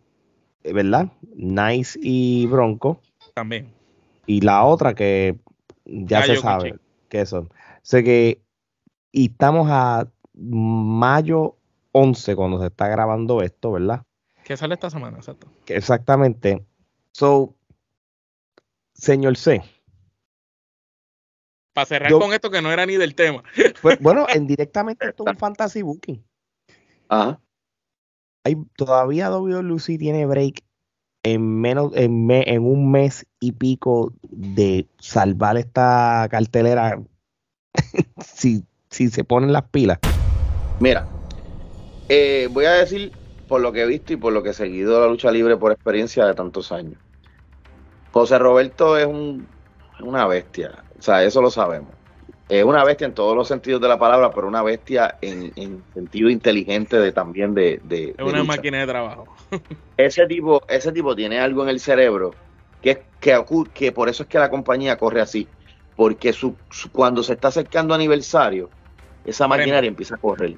Eh, 0.63 0.73
¿Verdad? 0.73 1.07
Nice 1.35 1.97
y 2.01 2.45
Bronco. 2.47 3.01
También 3.33 3.80
y 4.25 4.41
la 4.41 4.63
otra 4.63 4.93
que 4.93 5.39
ya 5.85 6.23
se 6.23 6.37
sabe 6.37 6.79
que 7.09 7.25
son. 7.25 7.49
Sé 7.81 8.03
que 8.03 8.41
y 9.11 9.31
estamos 9.31 9.67
a 9.69 10.07
mayo 10.33 11.57
11 11.91 12.35
cuando 12.35 12.59
se 12.59 12.67
está 12.67 12.87
grabando 12.87 13.41
esto, 13.41 13.71
¿verdad? 13.71 14.05
Que 14.43 14.57
sale 14.57 14.73
esta 14.73 14.89
semana, 14.89 15.17
exacto. 15.17 15.47
exactamente. 15.67 16.65
So, 17.11 17.55
señor 18.93 19.37
C. 19.37 19.61
Para 21.73 21.85
cerrar 21.85 22.11
con 22.11 22.33
esto 22.33 22.49
que 22.49 22.61
no 22.61 22.71
era 22.71 22.85
ni 22.85 22.95
del 22.95 23.15
tema. 23.15 23.43
Pues, 23.81 23.99
bueno, 23.99 24.25
indirectamente 24.33 25.07
esto 25.09 25.23
es 25.25 25.31
un 25.31 25.37
fantasy 25.37 25.81
booking. 25.81 26.23
Ajá. 27.09 27.41
Hay, 28.43 28.55
todavía 28.75 29.29
Lucy 29.29 29.97
tiene 29.97 30.25
break 30.25 30.63
en 31.23 31.61
menos 31.61 31.91
en, 31.95 32.63
un 32.63 32.91
mes 32.91 33.25
y 33.39 33.51
pico 33.53 34.13
de 34.23 34.87
salvar 34.99 35.57
esta 35.57 36.27
cartelera 36.29 36.99
si, 38.25 38.63
si 38.89 39.09
se 39.09 39.23
ponen 39.23 39.53
las 39.53 39.63
pilas? 39.63 39.99
Mira, 40.79 41.05
eh, 42.09 42.49
voy 42.51 42.65
a 42.65 42.73
decir 42.73 43.11
por 43.47 43.61
lo 43.61 43.71
que 43.71 43.81
he 43.81 43.85
visto 43.85 44.13
y 44.13 44.17
por 44.17 44.33
lo 44.33 44.41
que 44.43 44.49
he 44.49 44.53
seguido 44.53 44.99
la 44.99 45.07
lucha 45.07 45.31
libre 45.31 45.57
por 45.57 45.71
experiencia 45.71 46.25
de 46.25 46.33
tantos 46.33 46.71
años. 46.71 46.97
José 48.11 48.39
Roberto 48.39 48.97
es 48.97 49.05
un, 49.05 49.47
una 50.01 50.25
bestia, 50.25 50.83
o 50.97 51.01
sea, 51.01 51.23
eso 51.23 51.41
lo 51.41 51.51
sabemos. 51.51 52.00
Es 52.51 52.65
una 52.65 52.83
bestia 52.83 53.07
en 53.07 53.13
todos 53.13 53.33
los 53.33 53.47
sentidos 53.47 53.79
de 53.79 53.87
la 53.87 53.97
palabra, 53.97 54.29
pero 54.31 54.45
una 54.45 54.61
bestia 54.61 55.17
en, 55.21 55.81
sentido 55.93 56.29
inteligente 56.29 56.99
de 56.99 57.13
también 57.13 57.53
de, 57.53 57.79
es 57.89 58.25
una 58.25 58.43
máquina 58.43 58.79
de 58.79 58.87
trabajo. 58.87 59.25
ese 59.95 60.27
tipo, 60.27 60.61
ese 60.67 60.91
tipo 60.91 61.15
tiene 61.15 61.39
algo 61.39 61.63
en 61.63 61.69
el 61.69 61.79
cerebro 61.79 62.35
que, 62.81 63.03
que, 63.21 63.41
que 63.73 63.93
por 63.93 64.09
eso 64.09 64.23
es 64.23 64.29
que 64.29 64.37
la 64.37 64.49
compañía 64.49 64.97
corre 64.97 65.21
así, 65.21 65.47
porque 65.95 66.33
su, 66.33 66.57
cuando 66.91 67.23
se 67.23 67.33
está 67.33 67.47
acercando 67.47 67.93
aniversario, 67.93 68.69
esa 69.23 69.47
maquinaria 69.47 69.87
empieza 69.87 70.15
a 70.15 70.17
correr. 70.17 70.55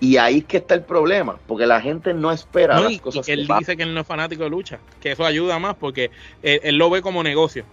Y 0.00 0.18
ahí 0.18 0.38
es 0.38 0.44
que 0.44 0.58
está 0.58 0.74
el 0.74 0.82
problema, 0.82 1.38
porque 1.46 1.66
la 1.66 1.80
gente 1.80 2.12
no 2.12 2.30
espera 2.30 2.78
las 2.78 3.00
cosas. 3.00 3.26
Y 3.26 3.32
que 3.32 3.40
él 3.40 3.48
dice 3.58 3.74
que 3.74 3.84
él 3.84 3.94
no 3.94 4.02
es 4.02 4.06
fanático 4.06 4.42
de 4.42 4.50
lucha, 4.50 4.80
que 5.00 5.12
eso 5.12 5.24
ayuda 5.24 5.58
más 5.58 5.76
porque 5.76 6.10
él 6.42 6.76
lo 6.76 6.90
ve 6.90 7.00
como 7.00 7.22
negocio 7.22 7.64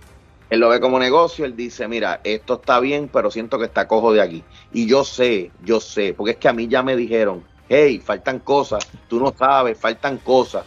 él 0.51 0.59
lo 0.59 0.67
ve 0.67 0.81
como 0.81 0.99
negocio, 0.99 1.45
él 1.45 1.55
dice, 1.55 1.87
mira, 1.87 2.19
esto 2.25 2.55
está 2.55 2.81
bien, 2.81 3.09
pero 3.11 3.31
siento 3.31 3.57
que 3.57 3.63
está 3.63 3.87
cojo 3.87 4.11
de 4.11 4.21
aquí. 4.21 4.43
Y 4.73 4.85
yo 4.85 5.05
sé, 5.05 5.49
yo 5.63 5.79
sé, 5.79 6.13
porque 6.13 6.31
es 6.31 6.37
que 6.37 6.49
a 6.49 6.53
mí 6.53 6.67
ya 6.67 6.83
me 6.83 6.97
dijeron, 6.97 7.45
hey, 7.69 8.01
faltan 8.03 8.39
cosas, 8.39 8.85
tú 9.07 9.21
no 9.21 9.33
sabes, 9.33 9.79
faltan 9.79 10.17
cosas. 10.17 10.65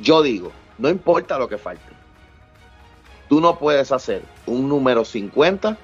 Yo 0.00 0.22
digo, 0.22 0.52
no 0.78 0.88
importa 0.88 1.38
lo 1.38 1.50
que 1.50 1.58
falte. 1.58 1.92
Tú 3.28 3.42
no 3.42 3.58
puedes 3.58 3.92
hacer 3.92 4.22
un 4.46 4.70
número 4.70 5.04
50 5.04 5.76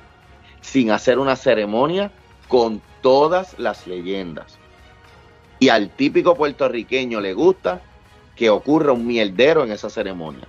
sin 0.62 0.90
hacer 0.90 1.18
una 1.18 1.36
ceremonia 1.36 2.10
con 2.48 2.80
todas 3.02 3.58
las 3.58 3.86
leyendas. 3.86 4.56
Y 5.58 5.68
al 5.68 5.90
típico 5.90 6.36
puertorriqueño 6.36 7.20
le 7.20 7.34
gusta 7.34 7.82
que 8.34 8.48
ocurra 8.48 8.92
un 8.92 9.06
mierdero 9.06 9.62
en 9.62 9.72
esa 9.72 9.90
ceremonia. 9.90 10.48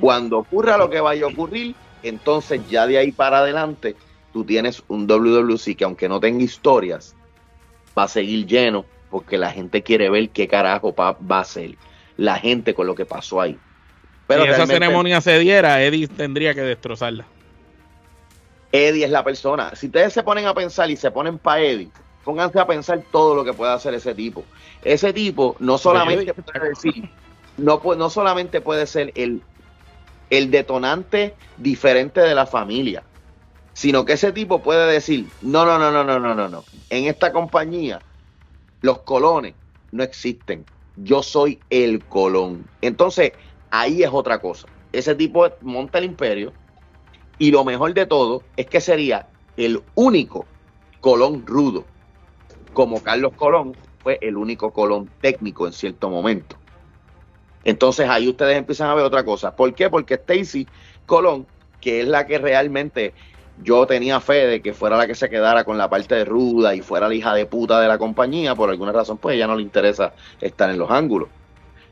Cuando 0.00 0.38
ocurra 0.38 0.76
lo 0.76 0.90
que 0.90 1.00
vaya 1.00 1.24
a 1.24 1.28
ocurrir, 1.28 1.74
entonces 2.02 2.60
ya 2.68 2.86
de 2.86 2.98
ahí 2.98 3.12
para 3.12 3.38
adelante, 3.38 3.96
tú 4.32 4.44
tienes 4.44 4.82
un 4.88 5.06
WWC 5.06 5.76
que 5.76 5.84
aunque 5.84 6.08
no 6.08 6.20
tenga 6.20 6.42
historias, 6.42 7.14
va 7.96 8.04
a 8.04 8.08
seguir 8.08 8.46
lleno 8.46 8.84
porque 9.10 9.38
la 9.38 9.52
gente 9.52 9.82
quiere 9.82 10.10
ver 10.10 10.30
qué 10.30 10.48
carajo 10.48 10.94
va 10.94 11.38
a 11.40 11.44
ser 11.44 11.76
la 12.16 12.36
gente 12.36 12.74
con 12.74 12.86
lo 12.86 12.94
que 12.94 13.06
pasó 13.06 13.40
ahí. 13.40 13.58
Pero 14.26 14.44
si 14.44 14.50
esa 14.50 14.66
ceremonia 14.66 15.20
se 15.20 15.38
diera, 15.38 15.82
Eddie 15.82 16.08
tendría 16.08 16.54
que 16.54 16.62
destrozarla. 16.62 17.26
Eddie 18.72 19.04
es 19.04 19.10
la 19.10 19.22
persona. 19.22 19.74
Si 19.76 19.86
ustedes 19.86 20.12
se 20.12 20.22
ponen 20.22 20.46
a 20.46 20.54
pensar 20.54 20.90
y 20.90 20.96
se 20.96 21.10
ponen 21.10 21.38
para 21.38 21.60
Eddie, 21.60 21.90
pónganse 22.24 22.58
a 22.58 22.66
pensar 22.66 23.02
todo 23.12 23.34
lo 23.34 23.44
que 23.44 23.52
puede 23.52 23.72
hacer 23.72 23.94
ese 23.94 24.14
tipo. 24.14 24.44
Ese 24.82 25.12
tipo 25.12 25.56
no 25.60 25.78
solamente 25.78 26.34
puede 26.34 26.70
decir, 26.70 27.08
no, 27.56 27.80
no 27.96 28.10
solamente 28.10 28.60
puede 28.60 28.86
ser 28.86 29.12
el 29.14 29.42
el 30.36 30.50
detonante 30.50 31.34
diferente 31.56 32.20
de 32.20 32.34
la 32.34 32.46
familia, 32.46 33.02
sino 33.72 34.04
que 34.04 34.14
ese 34.14 34.32
tipo 34.32 34.62
puede 34.62 34.90
decir, 34.90 35.26
no, 35.42 35.64
no, 35.64 35.78
no, 35.78 35.90
no, 35.90 36.04
no, 36.04 36.18
no, 36.18 36.34
no, 36.34 36.48
no, 36.48 36.64
en 36.90 37.04
esta 37.06 37.32
compañía 37.32 38.00
los 38.80 39.00
colones 39.00 39.54
no 39.92 40.02
existen, 40.02 40.64
yo 40.96 41.22
soy 41.22 41.58
el 41.70 42.04
colón. 42.04 42.64
Entonces, 42.80 43.32
ahí 43.70 44.02
es 44.02 44.10
otra 44.12 44.40
cosa. 44.40 44.68
Ese 44.92 45.14
tipo 45.14 45.46
monta 45.62 45.98
el 45.98 46.04
imperio 46.04 46.52
y 47.38 47.50
lo 47.50 47.64
mejor 47.64 47.94
de 47.94 48.06
todo 48.06 48.42
es 48.56 48.66
que 48.66 48.80
sería 48.80 49.28
el 49.56 49.82
único 49.94 50.46
colón 51.00 51.44
rudo, 51.46 51.84
como 52.72 53.02
Carlos 53.02 53.32
Colón 53.36 53.76
fue 54.02 54.18
el 54.20 54.36
único 54.36 54.72
colón 54.72 55.08
técnico 55.20 55.66
en 55.66 55.72
cierto 55.72 56.10
momento. 56.10 56.56
Entonces 57.64 58.08
ahí 58.08 58.28
ustedes 58.28 58.56
empiezan 58.56 58.90
a 58.90 58.94
ver 58.94 59.04
otra 59.04 59.24
cosa. 59.24 59.54
¿Por 59.56 59.74
qué? 59.74 59.88
Porque 59.88 60.14
Stacy 60.14 60.66
Colón, 61.06 61.46
que 61.80 62.00
es 62.00 62.08
la 62.08 62.26
que 62.26 62.38
realmente 62.38 63.14
yo 63.62 63.86
tenía 63.86 64.20
fe 64.20 64.46
de 64.46 64.60
que 64.60 64.74
fuera 64.74 64.96
la 64.96 65.06
que 65.06 65.14
se 65.14 65.28
quedara 65.30 65.64
con 65.64 65.78
la 65.78 65.88
parte 65.88 66.14
de 66.14 66.24
ruda 66.24 66.74
y 66.74 66.80
fuera 66.80 67.08
la 67.08 67.14
hija 67.14 67.34
de 67.34 67.46
puta 67.46 67.80
de 67.80 67.88
la 67.88 67.98
compañía, 67.98 68.54
por 68.54 68.70
alguna 68.70 68.92
razón, 68.92 69.18
pues 69.18 69.36
ella 69.36 69.46
no 69.46 69.56
le 69.56 69.62
interesa 69.62 70.12
estar 70.40 70.70
en 70.70 70.78
los 70.78 70.90
ángulos. 70.90 71.28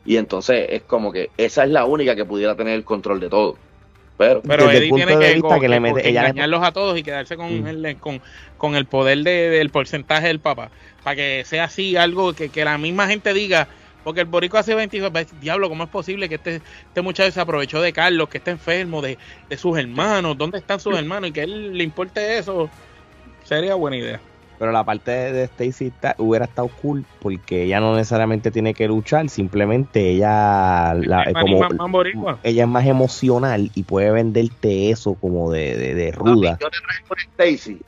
Y 0.04 0.16
entonces 0.16 0.66
es 0.70 0.82
como 0.82 1.12
que 1.12 1.30
esa 1.36 1.64
es 1.64 1.70
la 1.70 1.84
única 1.84 2.16
que 2.16 2.24
pudiera 2.24 2.56
tener 2.56 2.74
el 2.74 2.84
control 2.84 3.20
de 3.20 3.28
todo. 3.28 3.56
Pero, 4.18 4.42
pero 4.42 4.70
Eddie 4.70 4.92
tiene 4.92 5.18
que, 5.18 6.08
engañarlos 6.08 6.62
a 6.62 6.72
todos 6.72 6.98
y 6.98 7.02
quedarse 7.02 7.36
con, 7.36 7.62
mm. 7.62 7.66
el, 7.66 7.96
con, 7.96 8.74
el 8.74 8.86
poder 8.86 9.18
del 9.22 9.70
porcentaje 9.70 10.26
del 10.26 10.38
papá. 10.38 10.70
Para 11.02 11.16
que 11.16 11.42
sea 11.44 11.64
así 11.64 11.96
algo 11.96 12.32
que, 12.32 12.48
que 12.48 12.64
la 12.64 12.78
misma 12.78 13.08
gente 13.08 13.32
diga, 13.32 13.68
porque 14.04 14.20
el 14.20 14.26
Borico 14.26 14.58
hace 14.58 14.74
22, 14.74 15.12
diablo, 15.40 15.68
¿cómo 15.68 15.84
es 15.84 15.90
posible 15.90 16.28
que 16.28 16.36
este, 16.36 16.56
este 16.56 17.02
muchacho 17.02 17.32
se 17.32 17.40
aprovechó 17.40 17.80
de 17.80 17.92
Carlos, 17.92 18.28
que 18.28 18.38
está 18.38 18.50
enfermo, 18.50 19.00
de, 19.02 19.18
sus 19.56 19.78
hermanos? 19.78 20.36
¿Dónde 20.36 20.58
están 20.58 20.80
sus 20.80 20.96
hermanos? 20.96 21.30
Y 21.30 21.32
que 21.32 21.42
él 21.42 21.76
le 21.76 21.84
importe 21.84 22.38
eso, 22.38 22.68
sería 23.44 23.74
buena 23.74 23.96
idea. 23.96 24.20
Pero 24.58 24.70
la 24.70 24.84
parte 24.84 25.10
de 25.10 25.44
Stacy 25.44 25.92
hubiera 26.18 26.44
estado 26.44 26.68
cool 26.68 27.04
porque 27.20 27.64
ella 27.64 27.80
no 27.80 27.96
necesariamente 27.96 28.52
tiene 28.52 28.74
que 28.74 28.86
luchar, 28.86 29.28
simplemente 29.28 30.10
ella, 30.10 30.94
como, 31.80 32.38
ella 32.44 32.62
es 32.62 32.68
más 32.68 32.86
emocional 32.86 33.72
y 33.74 33.82
puede 33.82 34.12
venderte 34.12 34.90
eso 34.90 35.14
como 35.14 35.50
de, 35.50 35.94
de, 35.94 36.12
ruda. 36.12 36.58
Yo 36.60 36.70
te 36.70 36.78
traigo 36.78 37.06
una 37.10 37.22
Stacy, 37.22 37.80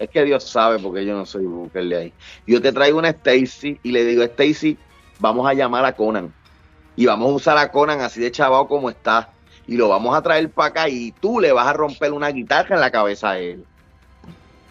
es 0.00 0.10
que 0.10 0.24
Dios 0.24 0.42
sabe 0.42 0.80
porque 0.80 1.06
yo 1.06 1.16
no 1.16 1.24
soy 1.24 1.46
de 1.72 1.96
ahí. 1.96 2.12
Yo 2.48 2.60
te 2.60 2.72
traigo 2.72 2.98
una 2.98 3.10
Stacy 3.10 3.78
y 3.84 3.92
le 3.92 4.04
digo, 4.04 4.24
Stacy, 4.24 4.76
vamos 5.18 5.48
a 5.48 5.54
llamar 5.54 5.84
a 5.84 5.92
Conan 5.92 6.32
y 6.96 7.06
vamos 7.06 7.30
a 7.30 7.34
usar 7.34 7.58
a 7.58 7.70
Conan 7.70 8.00
así 8.00 8.20
de 8.20 8.30
chavao 8.30 8.68
como 8.68 8.90
está 8.90 9.30
y 9.66 9.76
lo 9.76 9.88
vamos 9.88 10.16
a 10.16 10.22
traer 10.22 10.50
para 10.50 10.68
acá 10.68 10.88
y 10.88 11.12
tú 11.12 11.40
le 11.40 11.52
vas 11.52 11.66
a 11.66 11.72
romper 11.72 12.12
una 12.12 12.28
guitarra 12.28 12.74
en 12.74 12.80
la 12.80 12.90
cabeza 12.90 13.30
a 13.30 13.38
él. 13.38 13.64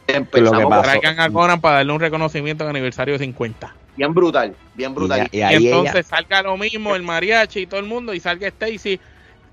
Empezamos 0.08 0.64
lo 0.64 0.70
que 0.70 0.84
traigan 0.84 1.20
a 1.20 1.30
Conan 1.30 1.62
para 1.62 1.78
darle 1.78 1.94
un 1.94 2.00
reconocimiento 2.00 2.64
en 2.64 2.72
aniversario 2.72 3.18
50. 3.18 3.76
Bien 3.96 4.14
brutal, 4.14 4.56
bien 4.76 4.94
brutal. 4.94 5.28
Y, 5.32 5.42
entonces 5.42 6.08
salga 6.08 6.42
lo 6.42 6.56
mismo 6.58 6.96
el 6.96 7.04
mariachi 7.04 7.62
y 7.62 7.68
todo 7.68 7.80
el 7.80 7.86
mundo 7.86 8.14
y 8.14 8.20
salga 8.20 8.48
Stacy 8.48 9.00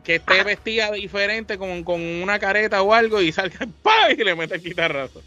que 0.04 0.16
esté 0.16 0.44
vestida 0.44 0.92
diferente 0.92 1.56
con, 1.56 1.82
con, 1.82 2.00
una 2.00 2.38
careta 2.38 2.82
o 2.82 2.92
algo 2.92 3.22
y 3.22 3.32
salga 3.32 3.58
¡pah! 3.82 4.12
y 4.12 4.22
le 4.22 4.34
mete 4.34 4.56
el 4.56 4.62
guitarrazo. 4.62 5.22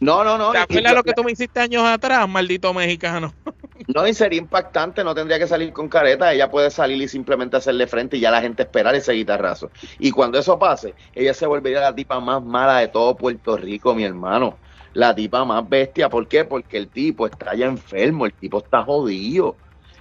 No, 0.00 0.24
no, 0.24 0.36
no. 0.36 0.52
¿Te 0.52 0.58
acuerdas 0.58 0.94
lo 0.94 1.04
que 1.04 1.12
tú 1.14 1.24
me 1.24 1.32
hiciste 1.32 1.60
años 1.60 1.84
atrás, 1.84 2.28
maldito 2.28 2.72
mexicano? 2.74 3.32
No, 3.94 4.06
y 4.06 4.14
sería 4.14 4.38
impactante, 4.38 5.04
no 5.04 5.14
tendría 5.14 5.38
que 5.38 5.46
salir 5.46 5.72
con 5.72 5.88
careta, 5.88 6.32
ella 6.32 6.50
puede 6.50 6.70
salir 6.70 7.00
y 7.02 7.08
simplemente 7.08 7.56
hacerle 7.56 7.86
frente 7.86 8.16
y 8.16 8.20
ya 8.20 8.30
la 8.30 8.40
gente 8.40 8.62
esperar 8.62 8.94
ese 8.94 9.12
guitarrazo. 9.12 9.70
Y 9.98 10.10
cuando 10.10 10.38
eso 10.38 10.58
pase, 10.58 10.94
ella 11.14 11.34
se 11.34 11.46
volvería 11.46 11.80
la 11.80 11.94
tipa 11.94 12.20
más 12.20 12.42
mala 12.42 12.78
de 12.78 12.88
todo 12.88 13.16
Puerto 13.16 13.56
Rico, 13.56 13.94
mi 13.94 14.04
hermano. 14.04 14.58
La 14.92 15.14
tipa 15.14 15.44
más 15.44 15.68
bestia, 15.68 16.08
¿por 16.08 16.26
qué? 16.26 16.44
Porque 16.44 16.78
el 16.78 16.88
tipo 16.90 17.26
está 17.26 17.54
ya 17.54 17.66
enfermo, 17.66 18.24
el 18.26 18.34
tipo 18.34 18.58
está 18.58 18.82
jodido. 18.82 19.56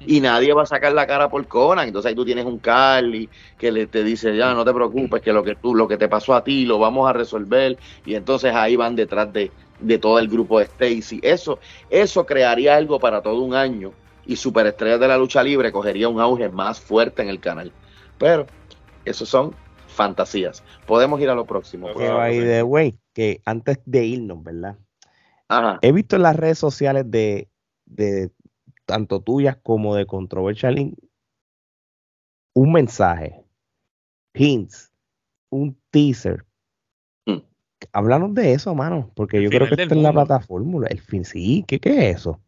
Y 0.07 0.19
nadie 0.21 0.53
va 0.53 0.63
a 0.63 0.65
sacar 0.65 0.93
la 0.93 1.07
cara 1.07 1.29
por 1.29 1.47
Conan. 1.47 1.87
Entonces 1.87 2.09
ahí 2.09 2.15
tú 2.15 2.25
tienes 2.25 2.45
un 2.45 2.59
Carly 2.59 3.29
que 3.57 3.71
le, 3.71 3.87
te 3.87 4.03
dice, 4.03 4.35
ya 4.35 4.53
no 4.53 4.63
te 4.65 4.73
preocupes, 4.73 5.21
que 5.21 5.33
lo 5.33 5.43
que 5.43 5.55
tú, 5.55 5.75
lo 5.75 5.87
que 5.87 5.97
te 5.97 6.07
pasó 6.07 6.33
a 6.33 6.43
ti, 6.43 6.65
lo 6.65 6.79
vamos 6.79 7.09
a 7.09 7.13
resolver. 7.13 7.77
Y 8.05 8.15
entonces 8.15 8.53
ahí 8.53 8.75
van 8.75 8.95
detrás 8.95 9.31
de, 9.31 9.51
de 9.79 9.97
todo 9.97 10.19
el 10.19 10.27
grupo 10.27 10.59
de 10.59 10.65
Stacy. 10.65 11.19
Eso, 11.21 11.59
eso 11.89 12.25
crearía 12.25 12.75
algo 12.75 12.99
para 12.99 13.21
todo 13.21 13.41
un 13.41 13.53
año 13.53 13.93
y 14.25 14.35
Superestrellas 14.35 14.99
de 14.99 15.07
la 15.07 15.17
Lucha 15.17 15.43
Libre 15.43 15.71
cogería 15.71 16.09
un 16.09 16.19
auge 16.19 16.49
más 16.49 16.79
fuerte 16.79 17.21
en 17.21 17.29
el 17.29 17.39
canal. 17.39 17.71
Pero 18.17 18.45
eso 19.03 19.25
son 19.25 19.53
fantasías. 19.87 20.63
Podemos 20.85 21.21
ir 21.21 21.29
a 21.29 21.35
lo 21.35 21.45
próximo. 21.45 21.89
de 22.39 22.63
way, 22.63 22.97
que 23.13 23.41
antes 23.45 23.79
de 23.85 24.05
irnos, 24.05 24.43
¿verdad? 24.43 24.77
He 25.81 25.91
visto 25.91 26.15
en 26.15 26.23
las 26.23 26.35
redes 26.35 26.57
sociales 26.57 27.09
de, 27.09 27.47
de 27.85 28.31
tanto 28.85 29.21
tuyas 29.21 29.57
como 29.61 29.95
de 29.95 30.05
Controversial 30.05 30.95
un 32.53 32.71
mensaje, 32.71 33.43
hints, 34.33 34.93
un 35.49 35.77
teaser 35.89 36.45
Háblanos 37.91 38.33
de 38.33 38.53
eso, 38.53 38.73
mano, 38.73 39.11
porque 39.15 39.41
yo 39.41 39.49
creo 39.49 39.67
que 39.67 39.81
esta 39.81 39.95
es 39.95 40.01
la 40.01 40.13
plataforma. 40.13 40.87
El 40.87 40.99
fin, 40.99 41.25
sí, 41.25 41.63
¿qué, 41.67 41.79
qué 41.79 42.09
es 42.09 42.17
eso? 42.17 42.39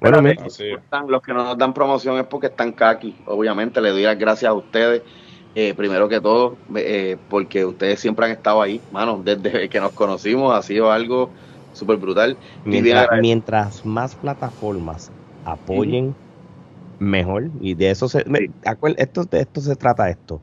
Bueno, 0.00 0.22
los 0.22 1.22
que 1.22 1.34
no 1.34 1.44
nos 1.44 1.58
dan 1.58 1.74
promoción 1.74 2.18
es 2.18 2.24
porque 2.24 2.46
están 2.46 2.72
kaki. 2.72 3.14
Obviamente, 3.26 3.80
le 3.80 3.90
doy 3.90 4.02
las 4.02 4.18
gracias 4.18 4.48
a 4.48 4.54
ustedes. 4.54 5.02
Eh, 5.54 5.74
primero 5.74 6.08
que 6.08 6.20
todo, 6.20 6.56
eh, 6.76 7.16
porque 7.28 7.64
ustedes 7.64 7.98
siempre 7.98 8.24
han 8.24 8.30
estado 8.30 8.62
ahí, 8.62 8.80
mano, 8.92 9.20
desde 9.22 9.68
que 9.68 9.80
nos 9.80 9.90
conocimos 9.92 10.54
ha 10.56 10.62
sido 10.62 10.92
algo 10.92 11.28
súper 11.72 11.96
brutal. 11.96 12.36
Mientras, 12.64 13.84
más 13.84 14.14
plataformas 14.14 15.10
apoyen, 15.44 16.14
mejor. 17.00 17.50
Y 17.60 17.74
de 17.74 17.90
eso 17.90 18.08
se, 18.08 18.24
esto, 18.96 19.24
de 19.24 19.40
esto 19.40 19.60
se 19.60 19.74
trata 19.74 20.08
esto, 20.08 20.40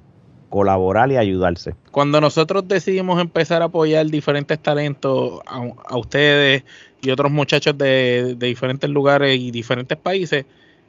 colaborar 0.49 1.12
y 1.12 1.17
ayudarse. 1.17 1.75
Cuando 1.91 2.21
nosotros 2.21 2.67
decidimos 2.67 3.19
empezar 3.21 3.62
a 3.62 3.65
apoyar 3.65 4.05
diferentes 4.07 4.60
talentos 4.60 5.41
a, 5.45 5.97
ustedes 5.97 6.63
y 7.01 7.10
otros 7.10 7.31
muchachos 7.31 7.77
de, 7.77 8.36
de, 8.38 8.47
diferentes 8.47 8.89
lugares 8.89 9.38
y 9.39 9.51
diferentes 9.51 9.97
países, 9.97 10.45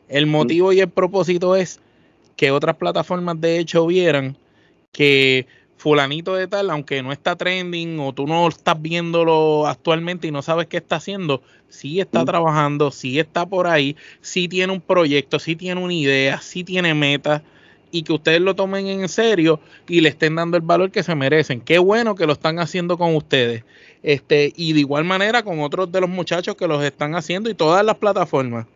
el 0.08 0.26
motivo 0.26 0.72
y 0.72 0.80
el 0.80 0.88
propósito 0.88 1.56
es 1.56 1.80
que 2.36 2.50
otras 2.50 2.76
plataformas 2.76 3.40
de 3.40 3.58
hecho 3.58 3.86
vieran 3.86 4.36
que 4.92 5.46
fulanito 5.78 6.34
de 6.34 6.48
tal, 6.48 6.70
aunque 6.70 7.02
no 7.02 7.12
está 7.12 7.36
trending 7.36 8.00
o 8.00 8.12
tú 8.12 8.26
no 8.26 8.48
estás 8.48 8.80
viéndolo 8.80 9.66
actualmente 9.66 10.26
y 10.26 10.30
no 10.30 10.42
sabes 10.42 10.66
qué 10.66 10.78
está 10.78 10.96
haciendo, 10.96 11.42
sí 11.68 12.00
está 12.00 12.24
trabajando, 12.24 12.90
sí 12.90 13.18
está 13.18 13.46
por 13.46 13.66
ahí, 13.66 13.96
sí 14.20 14.48
tiene 14.48 14.72
un 14.72 14.80
proyecto, 14.80 15.38
sí 15.38 15.56
tiene 15.56 15.82
una 15.82 15.94
idea, 15.94 16.40
sí 16.40 16.64
tiene 16.64 16.94
metas 16.94 17.42
y 17.90 18.02
que 18.02 18.12
ustedes 18.12 18.40
lo 18.40 18.54
tomen 18.54 18.86
en 18.86 19.08
serio 19.08 19.60
y 19.86 20.00
le 20.00 20.08
estén 20.08 20.34
dando 20.34 20.56
el 20.56 20.62
valor 20.62 20.90
que 20.90 21.02
se 21.02 21.14
merecen. 21.14 21.60
Qué 21.60 21.78
bueno 21.78 22.14
que 22.14 22.26
lo 22.26 22.32
están 22.32 22.58
haciendo 22.58 22.98
con 22.98 23.14
ustedes. 23.14 23.64
Este, 24.02 24.52
y 24.56 24.72
de 24.72 24.80
igual 24.80 25.04
manera 25.04 25.42
con 25.42 25.60
otros 25.60 25.90
de 25.90 26.00
los 26.00 26.10
muchachos 26.10 26.56
que 26.56 26.68
los 26.68 26.82
están 26.82 27.14
haciendo 27.14 27.50
y 27.50 27.54
todas 27.54 27.84
las 27.84 27.96
plataformas 27.96 28.66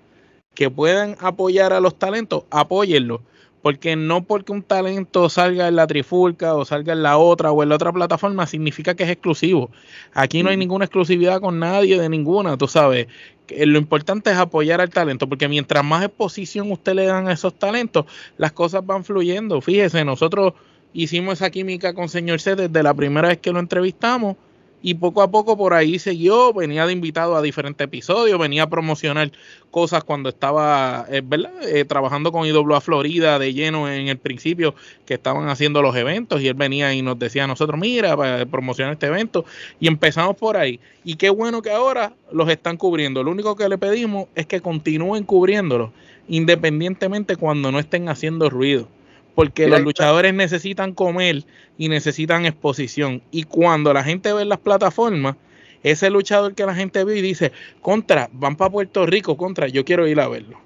que 0.54 0.68
puedan 0.68 1.16
apoyar 1.20 1.72
a 1.72 1.80
los 1.80 1.98
talentos, 1.98 2.44
apóyenlos 2.50 3.20
porque 3.62 3.94
no 3.94 4.24
porque 4.24 4.52
un 4.52 4.62
talento 4.62 5.28
salga 5.28 5.68
en 5.68 5.76
la 5.76 5.86
trifulca 5.86 6.54
o 6.54 6.64
salga 6.64 6.92
en 6.92 7.02
la 7.02 7.16
otra 7.16 7.52
o 7.52 7.62
en 7.62 7.68
la 7.68 7.76
otra 7.76 7.92
plataforma 7.92 8.46
significa 8.46 8.94
que 8.94 9.04
es 9.04 9.10
exclusivo. 9.10 9.70
Aquí 10.12 10.42
no 10.42 10.50
hay 10.50 10.56
ninguna 10.56 10.84
exclusividad 10.84 11.40
con 11.40 11.60
nadie 11.60 11.98
de 11.98 12.08
ninguna, 12.08 12.58
tú 12.58 12.66
sabes. 12.66 13.06
Lo 13.48 13.78
importante 13.78 14.30
es 14.30 14.36
apoyar 14.36 14.80
al 14.80 14.90
talento, 14.90 15.28
porque 15.28 15.48
mientras 15.48 15.84
más 15.84 16.04
exposición 16.04 16.72
usted 16.72 16.94
le 16.94 17.06
dan 17.06 17.28
a 17.28 17.32
esos 17.32 17.54
talentos, 17.54 18.06
las 18.36 18.52
cosas 18.52 18.84
van 18.84 19.04
fluyendo. 19.04 19.60
Fíjese, 19.60 20.04
nosotros 20.04 20.54
hicimos 20.92 21.34
esa 21.34 21.50
química 21.50 21.94
con 21.94 22.08
señor 22.08 22.40
C 22.40 22.56
desde 22.56 22.82
la 22.82 22.94
primera 22.94 23.28
vez 23.28 23.38
que 23.38 23.52
lo 23.52 23.60
entrevistamos 23.60 24.36
y 24.82 24.94
poco 24.94 25.22
a 25.22 25.30
poco 25.30 25.56
por 25.56 25.74
ahí 25.74 25.98
siguió, 25.98 26.52
venía 26.52 26.86
de 26.86 26.92
invitado 26.92 27.36
a 27.36 27.42
diferentes 27.42 27.84
episodios, 27.84 28.38
venía 28.38 28.64
a 28.64 28.68
promocionar 28.68 29.30
cosas 29.70 30.02
cuando 30.04 30.28
estaba 30.28 31.06
eh, 31.08 31.22
¿verdad? 31.24 31.52
Eh, 31.62 31.84
trabajando 31.84 32.32
con 32.32 32.46
IWA 32.46 32.80
Florida 32.80 33.38
de 33.38 33.54
lleno 33.54 33.88
en 33.88 34.08
el 34.08 34.18
principio 34.18 34.74
que 35.06 35.14
estaban 35.14 35.48
haciendo 35.48 35.80
los 35.82 35.94
eventos 35.94 36.42
y 36.42 36.48
él 36.48 36.54
venía 36.54 36.92
y 36.92 37.00
nos 37.00 37.18
decía 37.18 37.44
a 37.44 37.46
nosotros, 37.46 37.78
mira, 37.80 38.16
para 38.16 38.44
promocionar 38.44 38.94
este 38.94 39.06
evento 39.06 39.44
y 39.78 39.86
empezamos 39.86 40.36
por 40.36 40.56
ahí. 40.56 40.80
Y 41.04 41.14
qué 41.14 41.30
bueno 41.30 41.62
que 41.62 41.70
ahora 41.70 42.14
los 42.32 42.48
están 42.48 42.76
cubriendo. 42.76 43.22
Lo 43.22 43.30
único 43.30 43.56
que 43.56 43.68
le 43.68 43.78
pedimos 43.78 44.26
es 44.34 44.46
que 44.46 44.60
continúen 44.60 45.24
cubriéndolos 45.24 45.90
independientemente 46.28 47.36
cuando 47.36 47.72
no 47.72 47.78
estén 47.78 48.08
haciendo 48.08 48.48
ruido 48.48 48.88
porque 49.34 49.66
los 49.66 49.80
luchadores 49.80 50.34
necesitan 50.34 50.94
comer 50.94 51.44
y 51.78 51.88
necesitan 51.88 52.46
exposición. 52.46 53.22
Y 53.30 53.44
cuando 53.44 53.92
la 53.92 54.04
gente 54.04 54.32
ve 54.32 54.44
las 54.44 54.60
plataformas, 54.60 55.36
ese 55.82 56.10
luchador 56.10 56.54
que 56.54 56.66
la 56.66 56.74
gente 56.74 57.04
ve 57.04 57.18
y 57.18 57.22
dice, 57.22 57.52
contra, 57.80 58.28
van 58.32 58.56
para 58.56 58.70
Puerto 58.70 59.06
Rico, 59.06 59.36
contra, 59.36 59.68
yo 59.68 59.84
quiero 59.84 60.06
ir 60.06 60.20
a 60.20 60.28
verlo. 60.28 60.60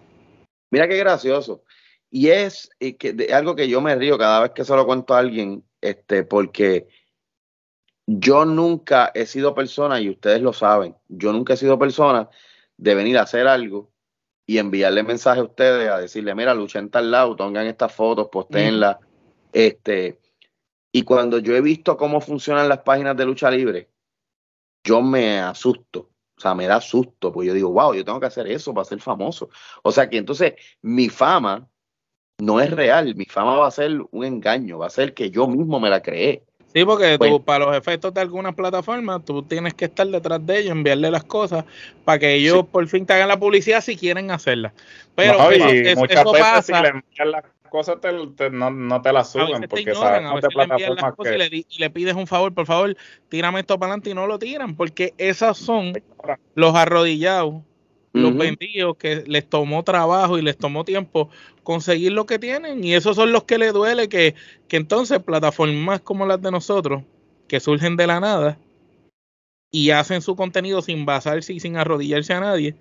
Mira 0.70 0.88
qué 0.88 0.96
gracioso. 0.96 1.62
Y 2.10 2.28
es 2.28 2.70
que, 2.78 3.28
algo 3.32 3.56
que 3.56 3.68
yo 3.68 3.80
me 3.80 3.94
río 3.94 4.18
cada 4.18 4.40
vez 4.40 4.50
que 4.52 4.64
se 4.64 4.74
lo 4.74 4.86
cuento 4.86 5.14
a 5.14 5.18
alguien, 5.18 5.64
este, 5.80 6.22
porque 6.22 6.88
yo 8.06 8.44
nunca 8.44 9.10
he 9.14 9.26
sido 9.26 9.54
persona, 9.54 10.00
y 10.00 10.10
ustedes 10.10 10.40
lo 10.40 10.52
saben, 10.52 10.94
yo 11.08 11.32
nunca 11.32 11.54
he 11.54 11.56
sido 11.56 11.78
persona 11.78 12.28
de 12.76 12.94
venir 12.94 13.18
a 13.18 13.22
hacer 13.22 13.46
algo 13.46 13.90
y 14.46 14.58
enviarle 14.58 15.02
mensaje 15.02 15.40
a 15.40 15.44
ustedes 15.44 15.90
a 15.90 15.98
decirle, 15.98 16.34
mira, 16.34 16.54
lucha 16.54 16.78
en 16.78 16.90
tal 16.90 17.10
lado, 17.10 17.36
pongan 17.36 17.66
estas 17.66 17.92
fotos, 17.92 18.28
postéenlas. 18.30 18.98
Este, 19.52 20.20
y 20.92 21.02
cuando 21.02 21.38
yo 21.38 21.56
he 21.56 21.60
visto 21.60 21.96
cómo 21.96 22.20
funcionan 22.20 22.68
las 22.68 22.78
páginas 22.78 23.16
de 23.16 23.26
lucha 23.26 23.50
libre, 23.50 23.90
yo 24.84 25.02
me 25.02 25.40
asusto. 25.40 26.10
O 26.38 26.40
sea, 26.40 26.54
me 26.54 26.66
da 26.66 26.80
susto, 26.80 27.32
porque 27.32 27.48
yo 27.48 27.54
digo, 27.54 27.70
wow, 27.72 27.94
yo 27.94 28.04
tengo 28.04 28.20
que 28.20 28.26
hacer 28.26 28.46
eso 28.46 28.72
para 28.72 28.84
ser 28.84 29.00
famoso. 29.00 29.48
O 29.82 29.90
sea 29.90 30.08
que 30.08 30.18
entonces 30.18 30.54
mi 30.82 31.08
fama 31.08 31.68
no 32.38 32.60
es 32.60 32.70
real, 32.70 33.14
mi 33.16 33.24
fama 33.24 33.56
va 33.56 33.66
a 33.66 33.70
ser 33.70 33.98
un 34.10 34.24
engaño, 34.24 34.78
va 34.78 34.86
a 34.86 34.90
ser 34.90 35.14
que 35.14 35.30
yo 35.30 35.48
mismo 35.48 35.80
me 35.80 35.90
la 35.90 36.02
creé. 36.02 36.44
Sí, 36.76 36.84
porque 36.84 37.16
tú, 37.18 37.42
para 37.42 37.64
los 37.64 37.74
efectos 37.74 38.12
de 38.12 38.20
algunas 38.20 38.54
plataformas, 38.54 39.24
tú 39.24 39.42
tienes 39.42 39.72
que 39.72 39.86
estar 39.86 40.06
detrás 40.08 40.44
de 40.44 40.58
ellos, 40.58 40.72
enviarle 40.72 41.10
las 41.10 41.24
cosas 41.24 41.64
para 42.04 42.18
que 42.18 42.34
ellos 42.34 42.66
por 42.70 42.86
fin 42.86 43.06
te 43.06 43.14
hagan 43.14 43.28
la 43.28 43.38
publicidad 43.38 43.80
si 43.80 43.96
quieren 43.96 44.30
hacerla. 44.30 44.74
Pero 45.14 45.38
no, 45.38 45.50
eso, 45.50 45.98
muchas 45.98 46.22
veces 46.22 46.40
pasa. 46.42 46.62
Si 46.62 46.72
le 46.82 46.88
envían 46.88 47.30
las 47.30 47.44
cosas, 47.70 47.96
no, 48.52 49.00
te 49.00 49.10
las 49.10 49.32
suben. 49.32 49.62
porque 49.62 49.68
te 49.68 49.80
ignoran, 49.90 50.26
a 50.26 50.34
veces 50.34 50.54
le 50.54 50.62
envían 50.64 50.94
las 50.96 51.14
cosas 51.14 51.34
y, 51.50 51.78
le, 51.78 51.88
pides 51.88 52.14
un 52.14 52.26
favor, 52.26 52.52
por 52.52 52.66
favor, 52.66 52.94
tírame 53.30 53.60
esto 53.60 53.78
para 53.78 53.92
adelante 53.92 54.10
y 54.10 54.14
no 54.14 54.26
lo 54.26 54.38
tiran, 54.38 54.76
porque 54.76 55.14
esas 55.16 55.56
son 55.56 55.94
los 56.54 56.74
arrodillados 56.74 57.62
los 58.16 58.36
vendidos 58.36 58.96
que 58.96 59.24
les 59.26 59.48
tomó 59.48 59.82
trabajo 59.82 60.38
y 60.38 60.42
les 60.42 60.56
tomó 60.56 60.84
tiempo 60.84 61.30
conseguir 61.62 62.12
lo 62.12 62.26
que 62.26 62.38
tienen 62.38 62.82
y 62.84 62.94
esos 62.94 63.16
son 63.16 63.32
los 63.32 63.44
que 63.44 63.58
les 63.58 63.72
duele 63.72 64.08
que, 64.08 64.34
que 64.68 64.76
entonces 64.76 65.20
plataformas 65.20 66.00
como 66.00 66.26
las 66.26 66.40
de 66.40 66.50
nosotros 66.50 67.02
que 67.48 67.60
surgen 67.60 67.96
de 67.96 68.06
la 68.06 68.20
nada 68.20 68.58
y 69.70 69.90
hacen 69.90 70.22
su 70.22 70.36
contenido 70.36 70.82
sin 70.82 71.04
basarse 71.04 71.52
y 71.52 71.60
sin 71.60 71.76
arrodillarse 71.76 72.32
a 72.32 72.40
nadie 72.40 72.74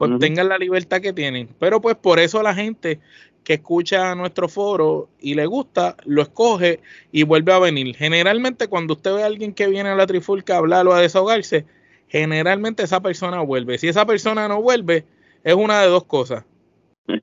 pues 0.00 0.18
tengan 0.18 0.48
la 0.48 0.56
libertad 0.56 1.02
que 1.02 1.12
tienen. 1.12 1.50
Pero 1.58 1.82
pues 1.82 1.94
por 1.94 2.18
eso 2.20 2.42
la 2.42 2.54
gente 2.54 3.00
que 3.44 3.54
escucha 3.54 4.14
nuestro 4.14 4.48
foro 4.48 5.10
y 5.20 5.34
le 5.34 5.44
gusta, 5.44 5.94
lo 6.06 6.22
escoge 6.22 6.80
y 7.12 7.24
vuelve 7.24 7.52
a 7.52 7.58
venir. 7.58 7.94
Generalmente 7.96 8.68
cuando 8.68 8.94
usted 8.94 9.14
ve 9.14 9.22
a 9.24 9.26
alguien 9.26 9.52
que 9.52 9.66
viene 9.66 9.90
a 9.90 9.94
la 9.94 10.06
trifulca 10.06 10.54
a 10.54 10.58
hablar 10.58 10.86
o 10.86 10.94
a 10.94 11.02
desahogarse, 11.02 11.66
generalmente 12.10 12.82
esa 12.82 13.00
persona 13.00 13.40
vuelve. 13.40 13.78
Si 13.78 13.88
esa 13.88 14.04
persona 14.04 14.48
no 14.48 14.60
vuelve, 14.60 15.06
es 15.44 15.54
una 15.54 15.80
de 15.80 15.88
dos 15.88 16.04
cosas. 16.04 16.44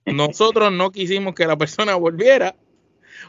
Nosotros 0.05 0.71
no 0.71 0.91
quisimos 0.91 1.35
que 1.35 1.45
la 1.45 1.57
persona 1.57 1.95
volviera 1.95 2.55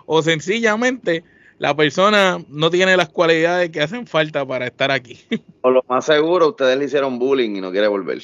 o 0.06 0.22
sencillamente 0.22 1.24
la 1.58 1.74
persona 1.74 2.38
no 2.48 2.70
tiene 2.70 2.96
las 2.96 3.08
cualidades 3.08 3.70
que 3.70 3.80
hacen 3.80 4.06
falta 4.06 4.46
para 4.46 4.66
estar 4.66 4.90
aquí. 4.90 5.18
O 5.60 5.70
lo 5.70 5.84
más 5.88 6.04
seguro, 6.04 6.50
ustedes 6.50 6.78
le 6.78 6.84
hicieron 6.84 7.18
bullying 7.18 7.56
y 7.56 7.60
no 7.60 7.72
quiere 7.72 7.88
volver. 7.88 8.22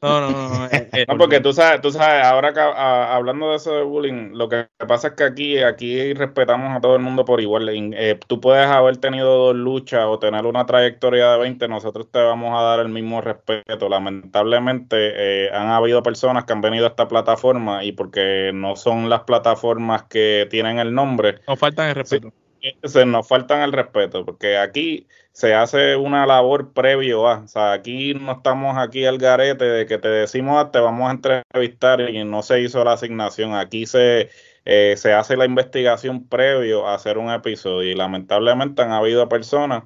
No, 0.00 0.20
no, 0.20 0.30
no. 0.30 0.66
Eh, 0.66 0.88
eh. 0.92 1.04
no, 1.06 1.18
porque 1.18 1.40
tú 1.40 1.52
sabes, 1.52 1.80
tú 1.80 1.90
sabes, 1.90 2.24
ahora 2.24 2.52
que, 2.52 2.60
hablando 2.60 3.50
de 3.50 3.56
eso 3.56 3.74
de 3.76 3.82
bullying, 3.82 4.30
lo 4.32 4.48
que 4.48 4.66
pasa 4.88 5.08
es 5.08 5.14
que 5.14 5.24
aquí, 5.24 5.58
aquí 5.58 6.14
respetamos 6.14 6.74
a 6.74 6.80
todo 6.80 6.96
el 6.96 7.02
mundo 7.02 7.24
por 7.24 7.40
igual. 7.40 7.68
Eh, 7.68 8.18
tú 8.26 8.40
puedes 8.40 8.66
haber 8.66 8.96
tenido 8.96 9.36
dos 9.36 9.56
luchas 9.56 10.04
o 10.06 10.18
tener 10.18 10.46
una 10.46 10.64
trayectoria 10.66 11.32
de 11.32 11.38
20, 11.38 11.68
nosotros 11.68 12.10
te 12.10 12.20
vamos 12.20 12.58
a 12.58 12.62
dar 12.62 12.80
el 12.80 12.88
mismo 12.88 13.20
respeto. 13.20 13.88
Lamentablemente 13.88 15.50
han 15.50 15.68
habido 15.68 16.02
personas 16.02 16.44
que 16.44 16.52
han 16.52 16.60
venido 16.60 16.86
a 16.86 16.90
esta 16.90 17.08
plataforma 17.08 17.84
y 17.84 17.92
porque 17.92 18.50
no 18.54 18.76
son 18.76 19.10
las 19.10 19.20
plataformas 19.20 20.04
que 20.04 20.46
tienen 20.50 20.78
el 20.78 20.94
nombre. 20.94 21.40
Nos 21.46 21.58
faltan 21.58 21.90
el 21.90 21.94
respeto. 21.96 22.32
se 22.84 23.04
nos 23.04 23.28
faltan 23.28 23.60
el 23.60 23.72
respeto, 23.72 24.24
porque 24.24 24.56
aquí 24.56 25.06
se 25.32 25.54
hace 25.54 25.96
una 25.96 26.26
labor 26.26 26.72
previo 26.72 27.26
a, 27.26 27.38
o 27.38 27.48
sea, 27.48 27.72
aquí 27.72 28.14
no 28.14 28.32
estamos 28.32 28.76
aquí 28.76 29.06
al 29.06 29.18
garete 29.18 29.64
de 29.64 29.86
que 29.86 29.98
te 29.98 30.08
decimos 30.08 30.62
ah, 30.62 30.70
te 30.70 30.78
vamos 30.78 31.08
a 31.08 31.12
entrevistar 31.12 32.00
y 32.00 32.22
no 32.24 32.42
se 32.42 32.60
hizo 32.60 32.84
la 32.84 32.92
asignación, 32.92 33.54
aquí 33.54 33.86
se, 33.86 34.28
eh, 34.66 34.94
se 34.96 35.12
hace 35.14 35.36
la 35.36 35.46
investigación 35.46 36.28
previo 36.28 36.86
a 36.86 36.94
hacer 36.94 37.16
un 37.16 37.30
episodio 37.30 37.90
y 37.90 37.94
lamentablemente 37.94 38.82
han 38.82 38.92
habido 38.92 39.28
personas 39.28 39.84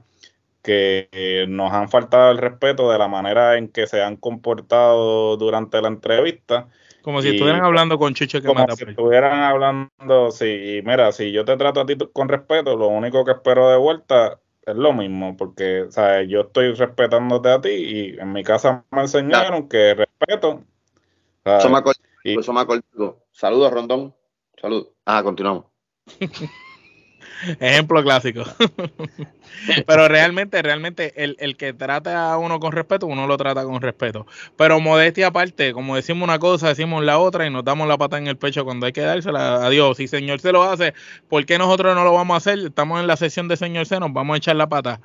que 0.62 1.08
eh, 1.12 1.46
nos 1.48 1.72
han 1.72 1.88
faltado 1.88 2.32
el 2.32 2.38
respeto 2.38 2.90
de 2.90 2.98
la 2.98 3.06
manera 3.06 3.56
en 3.56 3.68
que 3.68 3.86
se 3.86 4.02
han 4.02 4.16
comportado 4.16 5.36
durante 5.36 5.80
la 5.80 5.86
entrevista. 5.86 6.66
Como 7.02 7.22
si 7.22 7.28
estuvieran 7.28 7.62
hablando 7.62 8.00
con 8.00 8.14
Chiche 8.14 8.40
que 8.40 8.48
Como 8.48 8.66
si 8.74 8.84
pues. 8.84 8.88
estuvieran 8.88 9.44
hablando, 9.44 10.32
sí, 10.32 10.78
y 10.78 10.82
mira, 10.82 11.12
si 11.12 11.30
yo 11.30 11.44
te 11.44 11.56
trato 11.56 11.82
a 11.82 11.86
ti 11.86 11.96
con 12.12 12.28
respeto, 12.28 12.76
lo 12.76 12.88
único 12.88 13.24
que 13.24 13.30
espero 13.30 13.70
de 13.70 13.76
vuelta 13.76 14.40
es 14.66 14.74
lo 14.76 14.92
mismo, 14.92 15.36
porque 15.36 15.86
¿sabes? 15.90 16.28
yo 16.28 16.40
estoy 16.40 16.72
respetándote 16.74 17.48
a 17.50 17.60
ti 17.60 17.70
y 17.70 18.18
en 18.18 18.32
mi 18.32 18.42
casa 18.42 18.84
me 18.90 19.02
enseñaron 19.02 19.68
que 19.68 19.94
respeto. 19.94 20.64
Eso 21.44 21.70
me, 21.70 21.78
acuerdo, 21.78 22.00
eso 22.24 22.52
me 22.52 22.60
acuerdo. 22.60 23.24
Saludos, 23.30 23.72
Rondón. 23.72 24.14
Saludos. 24.60 24.88
Ah, 25.04 25.22
continuamos. 25.22 25.66
Ejemplo 27.60 28.02
clásico. 28.02 28.44
Pero 29.86 30.08
realmente, 30.08 30.60
realmente, 30.62 31.12
el, 31.22 31.36
el, 31.38 31.56
que 31.56 31.72
trata 31.72 32.32
a 32.32 32.38
uno 32.38 32.60
con 32.60 32.72
respeto, 32.72 33.06
uno 33.06 33.26
lo 33.26 33.36
trata 33.36 33.64
con 33.64 33.80
respeto. 33.80 34.26
Pero 34.56 34.80
modestia 34.80 35.28
aparte, 35.28 35.72
como 35.72 35.96
decimos 35.96 36.24
una 36.24 36.38
cosa, 36.38 36.68
decimos 36.68 37.04
la 37.04 37.18
otra 37.18 37.46
y 37.46 37.50
nos 37.50 37.64
damos 37.64 37.88
la 37.88 37.96
pata 37.98 38.18
en 38.18 38.26
el 38.26 38.36
pecho 38.36 38.64
cuando 38.64 38.86
hay 38.86 38.92
que 38.92 39.00
dársela. 39.00 39.66
Adiós. 39.66 39.96
Si 39.96 40.08
Señor 40.08 40.40
se 40.40 40.52
lo 40.52 40.62
hace, 40.62 40.94
¿por 41.28 41.44
qué 41.46 41.58
nosotros 41.58 41.94
no 41.94 42.04
lo 42.04 42.12
vamos 42.12 42.34
a 42.34 42.38
hacer? 42.38 42.58
Estamos 42.58 43.00
en 43.00 43.06
la 43.06 43.16
sesión 43.16 43.48
de 43.48 43.56
Señor 43.56 43.86
C, 43.86 43.98
nos 44.00 44.12
vamos 44.12 44.34
a 44.34 44.38
echar 44.38 44.56
la 44.56 44.68
pata. 44.68 45.00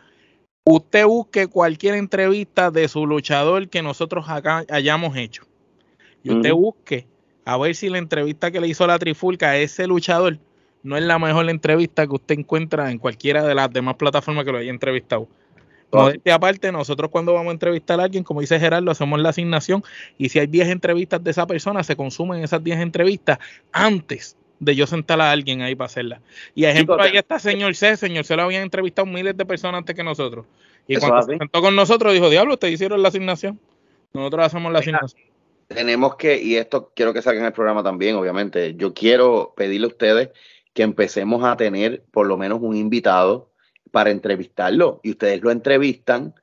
Usted 0.64 1.06
busque 1.06 1.48
cualquier 1.48 1.96
entrevista 1.96 2.72
de 2.72 2.88
su 2.88 3.08
luchador 3.08 3.70
que 3.70 3.82
nosotros 3.82 4.30
acá 4.30 4.64
hayamos 4.70 5.18
hecho. 5.18 5.44
Y 6.24 6.32
usted 6.32 6.54
busque 6.54 7.08
a 7.46 7.58
ver 7.58 7.76
si 7.76 7.90
la 7.90 7.98
entrevista 7.98 8.52
que 8.52 8.62
le 8.62 8.68
hizo 8.68 8.86
la 8.86 9.00
trifulca 9.00 9.50
a 9.50 9.58
ese 9.58 9.88
luchador 9.88 10.38
no 10.84 10.98
es 10.98 11.04
la 11.04 11.20
mejor 11.20 11.50
entrevista 11.50 12.08
que 12.08 12.16
usted 12.16 12.40
encuentra 12.40 12.92
en 12.92 12.98
cualquiera 12.98 13.44
de 13.44 13.56
las 13.56 13.72
demás 13.72 13.96
plataformas 13.96 14.46
que 14.46 14.52
lo 14.52 14.58
haya 14.58 14.72
entrevistado. 14.72 15.28
Modestia 15.92 16.36
aparte, 16.36 16.72
nosotros 16.72 17.12
cuando 17.12 17.34
vamos 17.34 17.50
a 17.50 17.54
entrevistar 17.54 18.00
a 18.00 18.04
alguien, 18.04 18.24
como 18.24 18.42
dice 18.42 18.60
Gerardo, 18.60 18.92
hacemos 18.92 19.20
la 19.20 19.30
asignación 19.30 19.84
y 20.18 20.30
si 20.30 20.40
hay 20.40 20.48
10 20.48 20.70
entrevistas 20.70 21.24
de 21.24 21.32
esa 21.32 21.46
persona, 21.46 21.84
se 21.84 21.96
consumen 21.96 22.44
esas 22.44 22.64
10 22.64 22.80
entrevistas 22.80 23.40
antes 23.74 24.38
de 24.60 24.76
yo 24.76 24.88
sentar 24.88 25.20
a 25.20 25.32
alguien 25.32 25.62
ahí 25.62 25.76
para 25.76 25.88
hacerla. 25.88 26.22
Y 26.56 26.66
ejemplo, 26.66 27.02
ahí 27.02 27.18
está 27.18 27.40
señor 27.40 27.76
C, 27.76 27.98
señor 27.98 28.26
C 28.26 28.36
lo 28.36 28.44
habían 28.44 28.64
entrevistado 28.64 29.06
miles 29.06 29.36
de 29.36 29.46
personas 29.46 29.80
antes 29.80 29.96
que 29.96 30.04
nosotros. 30.04 30.46
Y 30.88 30.98
cuando 30.98 31.22
se 31.24 31.38
sentó 31.38 31.62
con 31.62 31.76
nosotros 31.76 32.14
dijo, 32.14 32.30
diablo, 32.30 32.54
ustedes 32.54 32.76
hicieron 32.76 33.02
la 33.02 33.10
asignación. 33.10 33.60
Nosotros 34.14 34.46
hacemos 34.46 34.72
la 34.72 34.80
asignación. 34.80 35.22
Tenemos 35.68 36.16
que, 36.16 36.42
y 36.42 36.56
esto 36.56 36.92
quiero 36.94 37.14
que 37.14 37.22
salga 37.22 37.40
en 37.40 37.46
el 37.48 37.54
programa 37.54 37.82
también, 37.82 38.16
obviamente, 38.16 38.76
yo 38.76 38.94
quiero 38.94 39.54
pedirle 39.56 39.86
a 39.86 39.90
ustedes 39.90 40.30
que 40.74 40.84
empecemos 40.84 41.44
a 41.44 41.58
tener 41.58 42.04
por 42.12 42.28
lo 42.28 42.38
menos 42.38 42.60
un 42.62 42.76
invitado 42.76 43.52
para 43.92 44.10
entrevistarlo. 44.10 45.00
Y 45.04 45.12
ustedes 45.12 45.42
lo 45.42 45.52
entrevistan, 45.52 46.34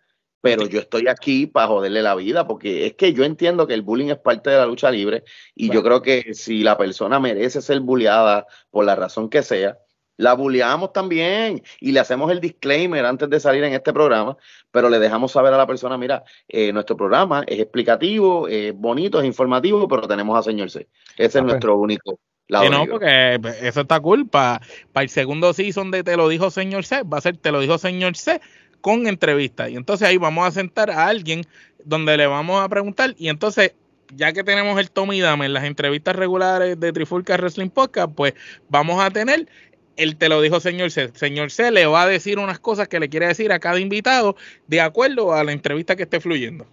pero 0.40 0.66
yo 0.66 0.80
estoy 0.80 1.08
aquí 1.08 1.46
para 1.46 1.68
joderle 1.68 2.02
la 2.02 2.14
vida, 2.14 2.46
porque 2.46 2.86
es 2.86 2.94
que 2.94 3.12
yo 3.12 3.24
entiendo 3.24 3.66
que 3.66 3.74
el 3.74 3.82
bullying 3.82 4.08
es 4.08 4.18
parte 4.18 4.50
de 4.50 4.56
la 4.56 4.66
lucha 4.66 4.90
libre 4.90 5.24
y 5.54 5.70
yo 5.70 5.82
creo 5.82 6.02
que 6.02 6.34
si 6.34 6.62
la 6.62 6.76
persona 6.76 7.18
merece 7.18 7.60
ser 7.62 7.80
bulleada 7.80 8.46
por 8.70 8.84
la 8.84 8.94
razón 8.94 9.28
que 9.28 9.42
sea, 9.42 9.78
la 10.16 10.34
bulleamos 10.34 10.92
también 10.92 11.62
y 11.80 11.92
le 11.92 12.00
hacemos 12.00 12.30
el 12.32 12.40
disclaimer 12.40 13.06
antes 13.06 13.30
de 13.30 13.38
salir 13.40 13.62
en 13.64 13.72
este 13.72 13.92
programa, 13.92 14.36
pero 14.70 14.90
le 14.90 14.98
dejamos 14.98 15.32
saber 15.32 15.54
a 15.54 15.56
la 15.56 15.66
persona, 15.66 15.96
mira, 15.96 16.24
eh, 16.48 16.72
nuestro 16.72 16.96
programa 16.96 17.44
es 17.46 17.60
explicativo, 17.60 18.48
es 18.48 18.74
bonito, 18.74 19.20
es 19.20 19.26
informativo, 19.26 19.86
pero 19.86 20.08
tenemos 20.08 20.36
a 20.36 20.42
señor 20.42 20.70
C. 20.70 20.88
Ese 21.16 21.38
es 21.38 21.44
nuestro 21.44 21.76
único 21.78 22.18
no, 22.48 22.86
porque 22.86 23.40
eso 23.62 23.82
está 23.82 24.00
cool. 24.00 24.26
Para 24.28 24.60
el 24.94 25.08
segundo 25.08 25.52
season 25.52 25.90
de 25.90 26.02
Te 26.02 26.16
lo 26.16 26.28
dijo 26.28 26.50
señor 26.50 26.84
C, 26.84 27.02
va 27.02 27.18
a 27.18 27.20
ser 27.20 27.36
Te 27.36 27.52
lo 27.52 27.60
dijo 27.60 27.78
señor 27.78 28.16
C 28.16 28.40
con 28.80 29.06
entrevista. 29.06 29.68
Y 29.68 29.76
entonces 29.76 30.08
ahí 30.08 30.16
vamos 30.16 30.46
a 30.46 30.50
sentar 30.50 30.90
a 30.90 31.06
alguien 31.06 31.44
donde 31.84 32.16
le 32.16 32.26
vamos 32.26 32.62
a 32.62 32.68
preguntar. 32.68 33.14
Y 33.18 33.28
entonces, 33.28 33.74
ya 34.14 34.32
que 34.32 34.44
tenemos 34.44 34.78
el 34.78 34.90
Tommy 34.90 35.20
Dame 35.20 35.46
en 35.46 35.52
las 35.52 35.64
entrevistas 35.64 36.16
regulares 36.16 36.78
de 36.78 36.92
Trifulca 36.92 37.36
Wrestling 37.36 37.70
Podcast, 37.70 38.12
pues 38.14 38.34
vamos 38.68 39.00
a 39.02 39.10
tener 39.10 39.48
el 39.96 40.16
te 40.16 40.28
lo 40.28 40.40
dijo 40.40 40.60
señor 40.60 40.90
C. 40.90 41.10
Señor 41.14 41.50
C 41.50 41.70
le 41.70 41.86
va 41.86 42.02
a 42.02 42.08
decir 42.08 42.38
unas 42.38 42.60
cosas 42.60 42.88
que 42.88 43.00
le 43.00 43.08
quiere 43.08 43.26
decir 43.26 43.52
a 43.52 43.58
cada 43.58 43.80
invitado 43.80 44.36
de 44.68 44.80
acuerdo 44.80 45.34
a 45.34 45.42
la 45.42 45.52
entrevista 45.52 45.96
que 45.96 46.04
esté 46.04 46.20
fluyendo. 46.20 46.66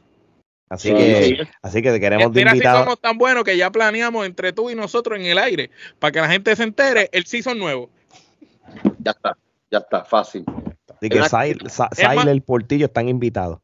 Así 0.69 0.93
que, 0.93 1.47
así 1.61 1.81
que 1.81 1.99
queremos 1.99 2.31
Mira, 2.31 2.51
de 2.51 2.57
invitado. 2.57 2.83
somos 2.83 2.99
tan 2.99 3.17
buenos 3.17 3.43
que 3.43 3.55
ya 3.55 3.71
planeamos 3.71 4.25
entre 4.25 4.51
tú 4.51 4.69
y 4.69 4.75
nosotros 4.75 5.19
en 5.19 5.25
el 5.25 5.37
aire 5.37 5.69
para 5.99 6.11
que 6.11 6.21
la 6.21 6.29
gente 6.29 6.55
se 6.55 6.63
entere 6.63 7.09
el 7.11 7.25
season 7.25 7.59
nuevo. 7.59 7.89
Ya 8.99 9.11
está, 9.11 9.37
ya 9.69 9.77
está, 9.77 10.03
fácil. 10.03 10.43
Así 10.97 11.09
que 11.09 11.23
Sail, 11.29 12.27
el 12.27 12.41
Portillo 12.41 12.87
están 12.87 13.09
invitados. 13.09 13.59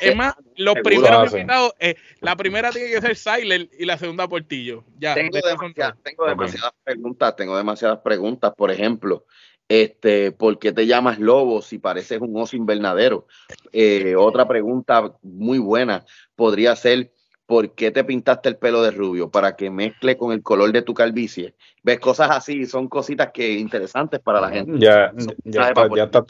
Es 0.00 0.16
más, 0.16 0.34
los 0.56 0.74
primeros 0.82 1.32
invitados, 1.32 1.74
eh, 1.78 1.94
la 2.20 2.34
primera 2.34 2.72
tiene 2.72 2.90
que 2.90 3.00
ser 3.00 3.16
Siler 3.16 3.70
y 3.78 3.84
la 3.84 3.96
segunda 3.96 4.26
Portillo. 4.26 4.84
Ya, 4.98 5.14
tengo, 5.14 5.38
tengo 6.02 6.26
demasiadas 6.26 6.72
preguntas, 6.82 7.36
tengo 7.36 7.56
demasiadas 7.56 8.00
preguntas. 8.00 8.52
Por 8.56 8.72
ejemplo, 8.72 9.26
este, 9.70 10.32
¿por 10.32 10.58
qué 10.58 10.72
te 10.72 10.84
llamas 10.84 11.20
lobo 11.20 11.62
si 11.62 11.78
pareces 11.78 12.20
un 12.20 12.36
oso 12.36 12.56
invernadero? 12.56 13.28
Eh, 13.70 14.16
otra 14.16 14.48
pregunta 14.48 15.14
muy 15.22 15.60
buena 15.60 16.04
podría 16.34 16.74
ser, 16.74 17.12
¿por 17.46 17.72
qué 17.76 17.92
te 17.92 18.02
pintaste 18.02 18.48
el 18.48 18.56
pelo 18.56 18.82
de 18.82 18.90
rubio? 18.90 19.30
Para 19.30 19.54
que 19.54 19.70
mezcle 19.70 20.16
con 20.16 20.32
el 20.32 20.42
color 20.42 20.72
de 20.72 20.82
tu 20.82 20.92
calvicie. 20.92 21.54
¿Ves? 21.84 22.00
Cosas 22.00 22.30
así, 22.32 22.66
son 22.66 22.88
cositas 22.88 23.30
que 23.32 23.52
interesantes 23.52 24.18
para 24.18 24.40
la 24.40 24.50
gente. 24.50 24.72
Ya, 24.80 25.12
ya, 25.44 25.68
está, 25.68 25.88
ya 25.94 26.02
está. 26.02 26.24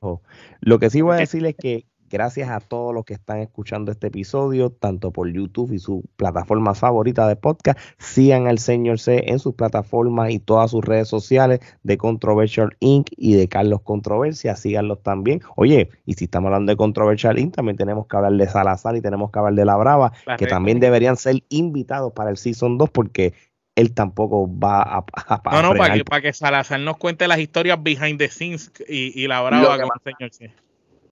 Oh, 0.00 0.20
lo 0.60 0.80
que 0.80 0.90
sí 0.90 1.02
voy 1.02 1.14
a 1.14 1.18
decir 1.18 1.46
es 1.46 1.54
que 1.54 1.86
Gracias 2.10 2.50
a 2.50 2.58
todos 2.58 2.92
los 2.92 3.04
que 3.04 3.14
están 3.14 3.38
escuchando 3.38 3.92
este 3.92 4.08
episodio, 4.08 4.70
tanto 4.70 5.12
por 5.12 5.32
YouTube 5.32 5.72
y 5.72 5.78
su 5.78 6.04
plataforma 6.16 6.74
favorita 6.74 7.28
de 7.28 7.36
podcast. 7.36 7.78
Sigan 7.98 8.48
al 8.48 8.58
señor 8.58 8.98
C 8.98 9.30
en 9.30 9.38
sus 9.38 9.54
plataformas 9.54 10.32
y 10.32 10.40
todas 10.40 10.72
sus 10.72 10.84
redes 10.84 11.06
sociales 11.06 11.60
de 11.84 11.98
Controversial 11.98 12.76
Inc. 12.80 13.10
y 13.16 13.34
de 13.34 13.46
Carlos 13.46 13.82
Controversia. 13.82 14.56
Síganlos 14.56 15.04
también. 15.04 15.40
Oye, 15.54 15.90
y 16.04 16.14
si 16.14 16.24
estamos 16.24 16.48
hablando 16.48 16.72
de 16.72 16.76
Controversial 16.76 17.38
Inc., 17.38 17.54
también 17.54 17.76
tenemos 17.76 18.08
que 18.08 18.16
hablar 18.16 18.32
de 18.32 18.48
Salazar 18.48 18.96
y 18.96 19.00
tenemos 19.00 19.30
que 19.30 19.38
hablar 19.38 19.54
de 19.54 19.64
La 19.64 19.76
Brava, 19.76 20.12
que 20.36 20.48
también 20.48 20.80
deberían 20.80 21.16
ser 21.16 21.36
invitados 21.48 22.12
para 22.12 22.30
el 22.30 22.38
Season 22.38 22.76
2 22.76 22.90
porque 22.90 23.34
él 23.76 23.94
tampoco 23.94 24.48
va 24.58 24.82
a... 24.82 25.04
no, 25.52 25.62
no, 25.62 25.74
para 25.74 25.94
que, 25.94 26.04
para 26.04 26.22
que, 26.22 26.32
Salazar 26.32 26.80
nos 26.80 26.96
cuente 26.96 27.28
las 27.28 27.38
historias 27.38 27.80
behind 27.80 28.18
the 28.18 28.28
scenes 28.28 28.72
y, 28.88 29.28
La 29.28 29.42
Brava 29.42 29.78
con 29.78 29.90
el 29.94 30.12
señor 30.12 30.32
C. 30.32 30.69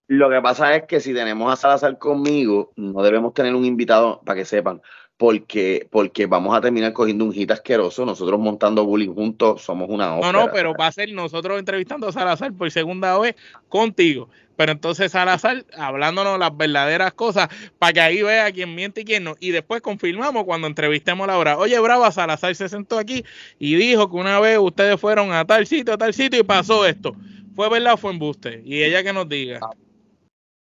Lo 0.09 0.31
que 0.31 0.41
pasa 0.41 0.75
es 0.75 0.85
que 0.85 1.01
si 1.01 1.13
tenemos 1.13 1.53
a 1.53 1.57
Salazar 1.57 1.99
conmigo, 1.99 2.73
no 2.77 3.03
debemos 3.03 3.35
tener 3.35 3.55
un 3.55 3.67
invitado 3.67 4.23
para 4.25 4.39
que 4.39 4.47
sepan, 4.47 4.81
porque, 5.19 5.87
porque 5.91 6.25
vamos 6.25 6.57
a 6.57 6.63
terminar 6.63 6.95
cogiendo 6.95 7.27
un 7.27 7.33
hit 7.33 7.51
asqueroso. 7.51 8.07
Nosotros 8.07 8.41
montando 8.41 8.87
bullying 8.87 9.13
juntos 9.13 9.61
somos 9.61 9.91
una 9.91 10.15
ópera. 10.17 10.33
No, 10.33 10.47
no, 10.47 10.53
pero 10.53 10.73
va 10.73 10.87
a 10.87 10.93
ser 10.93 11.13
nosotros 11.13 11.59
entrevistando 11.59 12.09
a 12.09 12.13
Salazar 12.13 12.55
por 12.55 12.71
segunda 12.71 13.19
vez 13.19 13.37
contigo. 13.69 14.31
Pero 14.57 14.73
entonces 14.73 15.13
Salazar 15.13 15.67
hablándonos 15.77 16.39
las 16.39 16.57
verdaderas 16.57 17.13
cosas 17.13 17.49
para 17.79 17.93
que 17.93 18.01
ahí 18.01 18.23
vea 18.23 18.51
quién 18.51 18.75
miente 18.75 19.03
y 19.03 19.05
quién 19.05 19.25
no. 19.25 19.35
Y 19.41 19.51
después 19.51 19.83
confirmamos 19.83 20.45
cuando 20.45 20.69
entrevistemos 20.69 21.25
a 21.25 21.33
la 21.33 21.39
hora. 21.39 21.59
Oye, 21.59 21.79
Brava, 21.81 22.11
Salazar 22.13 22.55
se 22.55 22.71
sentó 22.71 22.99
aquí 22.99 23.25
y 23.59 23.75
dijo 23.75 24.11
que 24.11 24.17
una 24.17 24.41
vez 24.41 24.59
ustedes 24.59 24.99
fueron 24.99 25.33
a 25.33 25.45
tal 25.45 25.67
sitio, 25.67 25.93
a 25.93 25.99
tal 25.99 26.15
sitio 26.15 26.41
y 26.41 26.45
pasó 26.45 26.87
esto. 26.87 27.15
¿Fue 27.55 27.69
verdad 27.69 27.93
o 27.95 27.97
fue 27.99 28.13
embuste? 28.13 28.63
Y 28.65 28.83
ella 28.83 29.03
que 29.03 29.13
nos 29.13 29.29
diga. 29.29 29.61
Ah, 29.63 29.71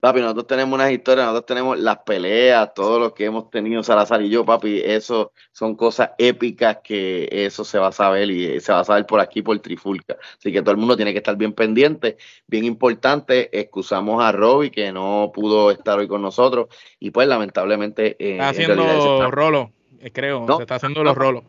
Papi, 0.01 0.20
nosotros 0.20 0.46
tenemos 0.46 0.74
unas 0.74 0.90
historias, 0.90 1.26
nosotros 1.26 1.46
tenemos 1.46 1.78
las 1.78 1.98
peleas, 1.98 2.72
todo 2.72 2.98
lo 2.98 3.12
que 3.12 3.26
hemos 3.26 3.51
tenido 3.51 3.82
Salazar 3.82 4.22
y 4.22 4.30
yo, 4.30 4.46
papi, 4.46 4.80
eso 4.82 5.32
son 5.53 5.74
cosas 5.76 6.12
épicas 6.16 6.78
que 6.82 7.28
eso 7.30 7.64
se 7.64 7.78
va 7.78 7.88
a 7.88 7.92
saber 7.92 8.30
y 8.30 8.61
se 8.61 8.72
va 8.72 8.80
a 8.80 8.84
saber 8.84 9.05
por 9.05 9.20
aquí, 9.20 9.42
por 9.42 9.59
Trifulca. 9.59 10.16
Así 10.38 10.53
que 10.53 10.62
todo 10.62 10.70
el 10.70 10.78
mundo 10.78 10.96
tiene 10.96 11.12
que 11.12 11.18
estar 11.18 11.36
bien 11.36 11.53
pendiente, 11.53 12.16
bien 12.46 12.64
importante. 12.64 13.51
Excusamos 13.59 14.22
a 14.22 14.32
Robbie 14.32 14.70
que 14.70 14.90
no 14.90 15.30
pudo 15.34 15.70
estar 15.70 15.98
hoy 15.98 16.09
con 16.09 16.22
nosotros 16.22 16.68
y 16.98 17.11
pues 17.11 17.28
lamentablemente... 17.28 18.16
Eh, 18.18 18.32
está 18.32 18.48
haciendo 18.48 19.30
rolo, 19.30 19.72
eh, 20.01 20.11
creo, 20.12 20.46
se 20.57 20.62
está 20.62 20.76
haciendo 20.76 21.05
los 21.05 21.14
rolos 21.14 21.44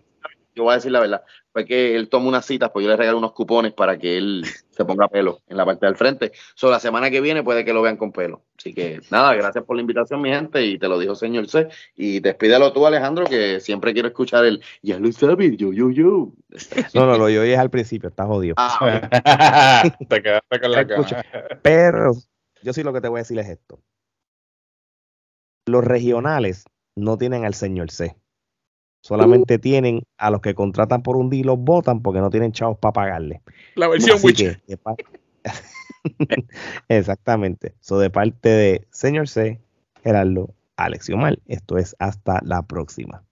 yo 0.56 0.64
voy 0.64 0.74
a 0.74 0.76
decir 0.76 0.92
la 0.92 1.00
verdad, 1.00 1.24
fue 1.52 1.66
que 1.66 1.96
él 1.96 2.10
toma 2.10 2.28
unas 2.28 2.46
citas, 2.46 2.72
pues 2.72 2.84
yo 2.84 2.90
le 2.90 2.98
regalo 2.98 3.18
unos 3.18 3.34
cupones 3.34 3.74
para 3.74 3.98
que 3.98 4.18
él 4.18 4.44
se 4.72 4.86
ponga 4.86 5.08
pelo 5.08 5.42
en 5.48 5.58
la 5.58 5.66
parte 5.66 5.86
del 5.86 5.96
frente. 5.96 6.32
So, 6.56 6.70
la 6.70 6.80
semana 6.80 7.10
que 7.10 7.22
viene 7.22 7.44
puede 7.44 7.66
que 7.66 7.74
lo 7.74 7.82
vean 7.82 7.98
con 7.98 8.12
pelo. 8.12 8.44
Así 8.58 8.74
que 8.74 9.02
nada, 9.10 9.34
gracias 9.34 9.64
por 9.64 9.76
la 9.76 9.82
invitación, 9.82 10.22
mi 10.22 10.30
gente, 10.30 10.64
y 10.66 10.78
te 10.78 10.88
lo 10.88 11.00
dijo 11.00 11.16
señor 11.16 11.48
C. 11.48 11.68
Y 11.96 12.20
despídelo 12.20 12.72
tú, 12.74 12.86
Alejandro, 12.86 13.26
que 13.26 13.60
siempre 13.60 13.94
quiero 13.94 14.08
escuchar 14.08 14.46
el 14.46 14.62
ya 14.82 15.00
lo 15.00 15.12
sabes, 15.12 15.58
yo, 15.58 15.74
yo, 15.74 15.90
yo. 15.90 16.32
No, 16.94 17.06
no, 17.06 17.18
lo 17.18 17.30
yo 17.30 17.44
es 17.44 17.58
al 17.58 17.70
principio, 17.70 18.10
está 18.10 18.26
jodido. 18.26 18.56
Ah, 18.58 19.84
te 20.10 20.22
quedaste 20.22 20.60
con 20.60 20.72
la 20.72 20.88
cara. 20.88 21.60
Pero 21.62 22.14
yo 22.62 22.74
sí 22.74 22.84
lo 22.84 22.94
que 22.94 23.02
te 23.02 23.08
voy 23.08 23.20
a 23.20 23.24
decir 23.24 23.40
es 23.40 23.50
esto. 23.50 23.82
Los 25.66 25.84
regionales 25.84 26.66
no 26.96 27.18
tienen 27.18 27.46
al 27.46 27.54
señor 27.54 27.92
C 27.92 28.21
Solamente 29.02 29.58
tienen 29.58 30.04
a 30.18 30.30
los 30.30 30.42
que 30.42 30.54
contratan 30.54 31.02
por 31.02 31.18
un 31.18 31.30
día 31.30 31.42
y 31.42 31.44
los 31.44 31.58
votan 31.58 32.02
porque 32.02 32.20
no 32.20 32.30
tienen 32.30 32.52
chavos 32.52 32.78
para 32.78 32.94
pagarle. 32.94 33.42
La 33.76 33.88
versión 33.88 34.20
Witcher. 34.22 34.62
Exactamente. 36.88 37.74
So, 37.80 37.98
de 38.00 38.10
parte 38.10 38.50
de 38.50 38.88
Señor 38.92 39.28
C, 39.28 39.60
Gerardo, 40.04 40.54
Alex 40.78 41.10
Omar. 41.10 41.40
Esto 41.48 41.78
es 41.78 41.96
hasta 42.00 42.40
la 42.44 42.62
próxima. 42.62 43.24